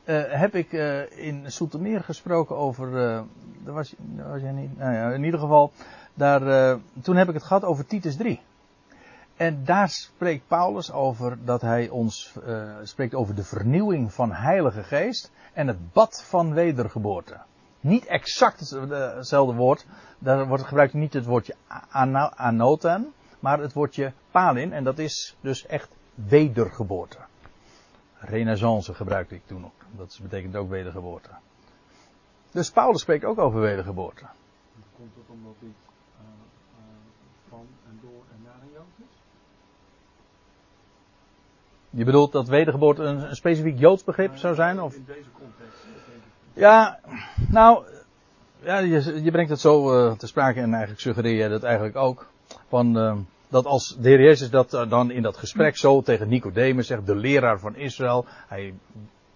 uh, 0.04 0.22
heb 0.28 0.54
ik 0.54 0.72
uh, 0.72 1.18
in 1.18 1.52
Soetermeer 1.52 2.02
gesproken 2.02 2.56
over. 2.56 2.88
Uh, 2.88 3.20
daar, 3.64 3.74
was, 3.74 3.94
jij 4.40 4.52
niet. 4.52 4.78
Nou 4.78 4.92
ja, 4.94 5.10
in 5.10 5.24
ieder 5.24 5.40
geval. 5.40 5.72
Daar, 6.14 6.78
toen 7.02 7.16
heb 7.16 7.28
ik 7.28 7.34
het 7.34 7.42
gehad 7.42 7.64
over 7.64 7.86
Titus 7.86 8.16
3. 8.16 8.40
En 9.36 9.64
daar 9.64 9.88
spreekt 9.88 10.46
Paulus 10.46 10.92
over 10.92 11.38
dat 11.44 11.60
hij 11.60 11.88
ons 11.88 12.34
spreekt 12.82 13.14
over 13.14 13.34
de 13.34 13.44
vernieuwing 13.44 14.12
van 14.12 14.32
Heilige 14.32 14.82
Geest 14.82 15.30
en 15.52 15.66
het 15.66 15.92
bad 15.92 16.22
van 16.24 16.54
wedergeboorte 16.54 17.40
niet 17.82 18.06
exact 18.06 18.70
hetzelfde 18.70 19.54
woord. 19.54 19.86
Daar 20.18 20.46
wordt 20.46 20.64
gebruikt 20.64 20.92
niet 20.92 21.12
het 21.12 21.24
woordje 21.24 21.54
anoten, 22.36 23.12
maar 23.40 23.58
het 23.58 23.72
woordje 23.72 24.12
palin. 24.30 24.72
En 24.72 24.84
dat 24.84 24.98
is 24.98 25.36
dus 25.40 25.66
echt 25.66 25.88
wedergeboorte. 26.14 27.18
Renaissance 28.24 28.94
gebruikte 28.94 29.34
ik 29.34 29.46
toen 29.46 29.64
ook. 29.64 29.84
Dat 29.96 30.18
betekent 30.22 30.56
ook 30.56 30.70
wedergeboorte. 30.70 31.28
Dus 32.50 32.70
Paulus 32.70 33.00
spreekt 33.00 33.24
ook 33.24 33.38
over 33.38 33.60
wedergeboorte. 33.60 34.24
Komt 34.96 35.14
het 35.14 35.24
omdat 35.28 35.54
dit 35.58 35.68
uh, 35.68 36.26
uh, 36.78 36.84
van 37.48 37.66
en 37.88 37.98
door 38.02 38.22
en 38.32 38.42
naar 38.44 38.54
een 38.62 38.70
Jood 38.72 38.84
is? 38.98 39.16
Je 41.90 42.04
bedoelt 42.04 42.32
dat 42.32 42.48
wedergeboorte 42.48 43.02
een, 43.02 43.28
een 43.28 43.36
specifiek 43.36 43.78
Joods 43.78 44.04
begrip 44.04 44.36
zou 44.36 44.54
zijn? 44.54 44.80
Of? 44.80 44.94
In 44.94 45.04
deze 45.06 45.28
context. 45.38 45.78
Ja, 46.52 47.00
nou, 47.48 47.84
ja, 48.60 48.78
je, 48.78 49.22
je 49.22 49.30
brengt 49.30 49.50
het 49.50 49.60
zo 49.60 50.16
te 50.16 50.26
sprake 50.26 50.60
en 50.60 50.70
eigenlijk 50.70 51.00
suggereer 51.00 51.42
je 51.42 51.48
dat 51.48 51.62
eigenlijk 51.62 51.96
ook. 51.96 52.30
Van, 52.68 53.26
dat 53.52 53.66
als 53.66 53.96
de 54.00 54.08
Heer 54.08 54.20
Jezus 54.20 54.50
dat 54.50 54.74
uh, 54.74 54.90
dan 54.90 55.10
in 55.10 55.22
dat 55.22 55.36
gesprek 55.36 55.76
zo 55.76 56.02
tegen 56.02 56.28
Nicodemus 56.28 56.86
zegt, 56.86 57.06
de 57.06 57.16
leraar 57.16 57.58
van 57.58 57.76
Israël, 57.76 58.24
hij, 58.48 58.74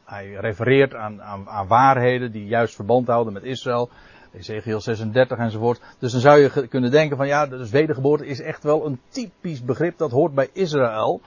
hij 0.05 0.33
refereert 0.33 0.95
aan, 0.95 1.23
aan, 1.23 1.67
waarheden 1.67 2.33
die 2.33 2.47
juist 2.47 2.75
verband 2.75 3.07
houden 3.07 3.33
met 3.33 3.43
Israël. 3.43 3.91
Ezekiel 4.33 4.81
36 4.81 5.39
enzovoort. 5.39 5.81
Dus 5.99 6.13
dan 6.13 6.21
zou 6.21 6.39
je 6.39 6.67
kunnen 6.69 6.91
denken 6.91 7.17
van 7.17 7.27
ja, 7.27 7.47
dus 7.47 7.71
wedergeboorte 7.71 8.27
is 8.27 8.41
echt 8.41 8.63
wel 8.63 8.87
een 8.87 9.01
typisch 9.09 9.63
begrip 9.63 9.99
dat 9.99 10.11
hoort 10.11 10.35
bij 10.35 10.49
Israël. 10.53 11.21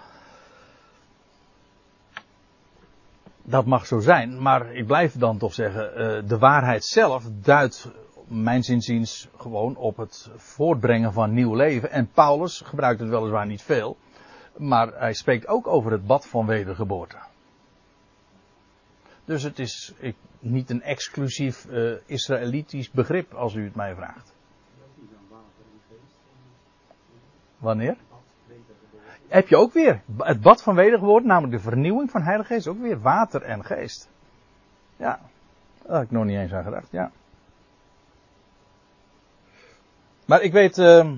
dat 3.49 3.65
mag 3.65 3.85
zo 3.85 3.99
zijn, 3.99 4.41
maar 4.41 4.73
ik 4.73 4.85
blijf 4.85 5.17
dan 5.17 5.37
toch 5.37 5.53
zeggen, 5.53 5.91
uh, 5.91 6.29
de 6.29 6.37
waarheid 6.37 6.85
zelf 6.85 7.23
duidt 7.41 7.91
mijn 8.29 8.63
zinziens 8.63 9.29
gewoon 9.37 9.75
op 9.75 9.97
het 9.97 10.29
voortbrengen 10.35 11.13
van 11.13 11.33
nieuw 11.33 11.55
leven. 11.55 11.91
En 11.91 12.09
Paulus 12.11 12.61
gebruikt 12.61 12.99
het 12.99 13.09
weliswaar 13.09 13.45
niet 13.45 13.61
veel, 13.61 13.97
maar 14.57 14.87
hij 14.93 15.13
spreekt 15.13 15.47
ook 15.47 15.67
over 15.67 15.91
het 15.91 16.07
bad 16.07 16.27
van 16.27 16.45
wedergeboorte. 16.45 17.17
Dus 19.25 19.43
het 19.43 19.59
is 19.59 19.93
ik, 19.97 20.15
niet 20.39 20.69
een 20.69 20.81
exclusief 20.81 21.65
uh, 21.65 21.97
Israëlitisch 22.05 22.91
begrip, 22.91 23.33
als 23.33 23.53
u 23.53 23.63
het 23.63 23.75
mij 23.75 23.95
vraagt. 23.95 24.33
Wanneer? 27.57 27.97
heb 29.29 29.47
je 29.47 29.57
ook 29.57 29.73
weer 29.73 30.01
het 30.17 30.41
bad 30.41 30.63
van 30.63 30.75
wedergeboorte, 30.75 31.27
namelijk 31.27 31.53
de 31.53 31.69
vernieuwing 31.69 32.11
van 32.11 32.21
Heilige 32.21 32.53
Geest, 32.53 32.67
ook 32.67 32.79
weer 32.79 32.99
water 32.99 33.41
en 33.41 33.65
geest. 33.65 34.09
Ja, 34.97 35.19
daar 35.83 35.95
had 35.95 36.03
ik 36.03 36.11
nog 36.11 36.25
niet 36.25 36.37
eens 36.37 36.53
aan 36.53 36.63
gedacht, 36.63 36.91
ja. 36.91 37.11
Maar 40.29 40.41
ik 40.41 40.51
weet, 40.51 40.77
uh, 40.77 41.11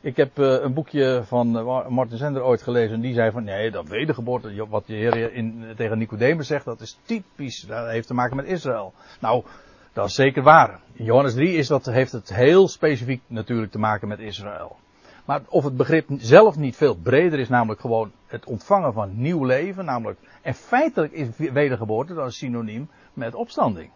ik 0.00 0.16
heb 0.16 0.38
uh, 0.38 0.62
een 0.62 0.74
boekje 0.74 1.22
van 1.24 1.58
uh, 1.58 1.88
Martin 1.88 2.18
Zender 2.18 2.42
ooit 2.42 2.62
gelezen 2.62 2.94
en 2.94 3.00
die 3.00 3.14
zei 3.14 3.30
van 3.30 3.44
nee, 3.44 3.70
dat 3.70 3.88
wedergeboorte, 3.88 4.66
wat 4.68 4.86
de 4.86 4.92
Heer 4.92 5.32
in, 5.32 5.64
tegen 5.76 5.98
Nicodemus 5.98 6.46
zegt, 6.46 6.64
dat 6.64 6.80
is 6.80 6.98
typisch, 7.02 7.60
dat 7.60 7.88
heeft 7.88 8.06
te 8.06 8.14
maken 8.14 8.36
met 8.36 8.44
Israël. 8.44 8.92
Nou, 9.20 9.44
dat 9.92 10.06
is 10.06 10.14
zeker 10.14 10.42
waar. 10.42 10.80
In 10.92 11.04
Johannes 11.04 11.34
3 11.34 11.56
is 11.56 11.66
dat, 11.66 11.86
heeft 11.86 12.12
het 12.12 12.34
heel 12.34 12.68
specifiek 12.68 13.22
natuurlijk 13.26 13.72
te 13.72 13.78
maken 13.78 14.08
met 14.08 14.18
Israël. 14.18 14.76
Maar 15.24 15.40
of 15.48 15.64
het 15.64 15.76
begrip 15.76 16.08
zelf 16.18 16.56
niet 16.56 16.76
veel 16.76 16.94
breder 16.94 17.38
is, 17.38 17.48
namelijk 17.48 17.80
gewoon 17.80 18.12
het 18.26 18.46
ontvangen 18.46 18.92
van 18.92 19.10
nieuw 19.14 19.44
leven, 19.44 19.84
namelijk, 19.84 20.18
en 20.42 20.54
feitelijk 20.54 21.12
is 21.12 21.28
wedergeboorte 21.36 22.14
dan 22.14 22.32
synoniem 22.32 22.88
met 23.12 23.34
opstanding. 23.34 23.90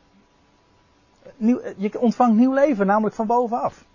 Nieuw, 1.37 1.61
je 1.77 2.01
ontvangt 2.01 2.37
nieuw 2.37 2.53
leven, 2.53 2.87
namelijk 2.87 3.15
van 3.15 3.27
bovenaf. 3.27 3.89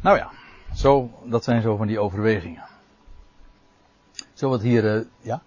Nou 0.00 0.16
ja, 0.16 0.30
zo, 0.74 1.10
dat 1.24 1.44
zijn 1.44 1.62
zo 1.62 1.76
van 1.76 1.86
die 1.86 1.98
overwegingen. 1.98 2.64
Zo 4.32 4.48
wat 4.48 4.62
hier, 4.62 4.84
uh, 4.84 5.04
ja? 5.20 5.42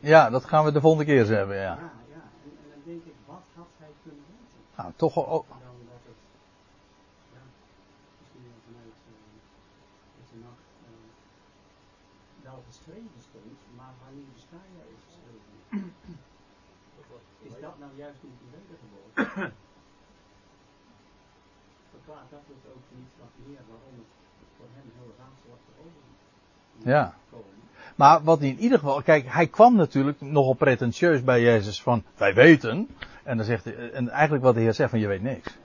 Ja, 0.00 0.30
dat 0.30 0.44
gaan 0.44 0.64
we 0.64 0.72
de 0.72 0.80
volgende 0.80 1.04
keer 1.04 1.26
hebben, 1.26 1.56
ja. 1.56 1.78
Nacht 10.46 10.66
uh, 10.82 10.94
wel 12.42 12.62
geschreven 12.66 13.20
stond, 13.28 13.58
maar 13.76 13.94
wanneer 14.04 14.30
de 14.34 14.40
Staja 14.46 14.82
is 14.94 15.02
geschreven. 15.08 15.94
is 17.48 17.60
dat 17.60 17.78
nou 17.78 17.92
juist 17.96 18.22
niet 18.22 18.38
een 18.42 18.52
wedergeboorte? 18.58 19.52
Verklaart 21.90 22.30
dat 22.30 22.44
het 22.52 22.72
ook 22.74 22.86
niet 22.98 23.12
wat 23.18 23.34
meer 23.46 23.62
waarom 23.68 23.96
het 24.40 24.50
voor 24.56 24.68
hem 24.76 24.88
heel 24.98 25.12
raadselachtig 25.18 25.74
over 25.84 26.02
Ja. 26.92 27.04
Maar 27.94 28.22
wat 28.22 28.38
hij 28.38 28.48
in 28.48 28.58
ieder 28.58 28.78
geval, 28.78 29.02
kijk, 29.02 29.24
hij 29.28 29.46
kwam 29.46 29.76
natuurlijk 29.76 30.20
nogal 30.20 30.54
pretentieus 30.54 31.24
bij 31.24 31.40
Jezus 31.40 31.82
van, 31.82 32.02
wij 32.16 32.34
weten. 32.34 32.88
En 33.22 33.36
dan 33.36 33.46
zegt 33.46 33.64
hij, 33.64 33.90
en 33.90 34.08
eigenlijk 34.08 34.44
wat 34.44 34.54
de 34.54 34.60
Heer 34.60 34.74
zegt 34.74 34.90
van, 34.90 34.98
je 34.98 35.06
weet 35.06 35.22
niks. 35.22 35.56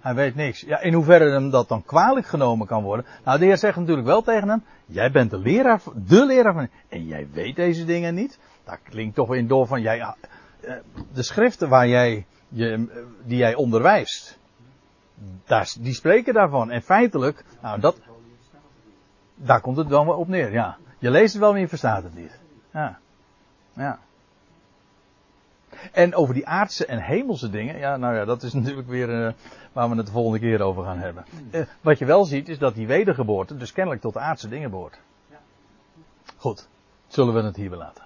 Hij 0.00 0.14
weet 0.14 0.34
niks. 0.34 0.60
Ja, 0.60 0.80
in 0.80 0.92
hoeverre 0.92 1.30
hem 1.30 1.50
dat 1.50 1.68
dan 1.68 1.84
kwalijk 1.84 2.26
genomen 2.26 2.66
kan 2.66 2.82
worden. 2.82 3.06
Nou, 3.24 3.38
de 3.38 3.44
Heer 3.44 3.58
zegt 3.58 3.76
natuurlijk 3.76 4.06
wel 4.06 4.22
tegen 4.22 4.48
hem, 4.48 4.62
jij 4.86 5.10
bent 5.10 5.30
de 5.30 5.38
leraar, 5.38 5.80
de 5.94 6.26
leraar 6.26 6.52
van, 6.52 6.68
en 6.88 7.06
jij 7.06 7.28
weet 7.32 7.56
deze 7.56 7.84
dingen 7.84 8.14
niet. 8.14 8.38
Dat 8.64 8.78
klinkt 8.82 9.14
toch 9.14 9.34
in 9.34 9.46
door 9.46 9.66
van, 9.66 9.80
jij, 9.80 10.00
eh, 10.00 10.74
de 11.12 11.22
schriften 11.22 11.68
waar 11.68 11.88
jij, 11.88 12.26
je, 12.48 12.88
die 13.24 13.36
jij 13.36 13.54
onderwijst, 13.54 14.38
daar, 15.44 15.74
die 15.80 15.94
spreken 15.94 16.34
daarvan. 16.34 16.70
En 16.70 16.82
feitelijk, 16.82 17.44
nou 17.62 17.80
dat, 17.80 17.96
daar 19.34 19.60
komt 19.60 19.76
het 19.76 19.88
dan 19.88 20.06
wel 20.06 20.16
op 20.16 20.28
neer, 20.28 20.52
ja. 20.52 20.76
Je 21.04 21.10
leest 21.10 21.32
het 21.32 21.42
wel, 21.42 21.50
maar 21.50 21.60
je 21.60 21.68
verstaat 21.68 22.02
het 22.02 22.14
niet. 22.14 22.40
Ja. 22.72 22.98
Ja. 23.72 23.98
En 25.92 26.14
over 26.14 26.34
die 26.34 26.46
aardse 26.46 26.86
en 26.86 26.98
hemelse 26.98 27.50
dingen, 27.50 27.78
ja, 27.78 27.96
nou 27.96 28.14
ja, 28.14 28.24
dat 28.24 28.42
is 28.42 28.52
natuurlijk 28.62 28.88
weer 28.88 29.26
eh, 29.26 29.32
waar 29.72 29.90
we 29.90 29.96
het 29.96 30.06
de 30.06 30.12
volgende 30.12 30.38
keer 30.38 30.62
over 30.62 30.84
gaan 30.84 30.98
hebben. 30.98 31.24
Eh, 31.50 31.62
wat 31.80 31.98
je 31.98 32.04
wel 32.04 32.24
ziet, 32.24 32.48
is 32.48 32.58
dat 32.58 32.74
die 32.74 32.86
wedergeboorte 32.86 33.56
dus 33.56 33.72
kennelijk 33.72 34.02
tot 34.02 34.16
aardse 34.16 34.48
dingen 34.48 34.70
behoort. 34.70 35.00
Goed, 36.36 36.68
zullen 37.06 37.34
we 37.34 37.42
het 37.42 37.56
hier 37.56 37.70
belaten. 37.70 38.04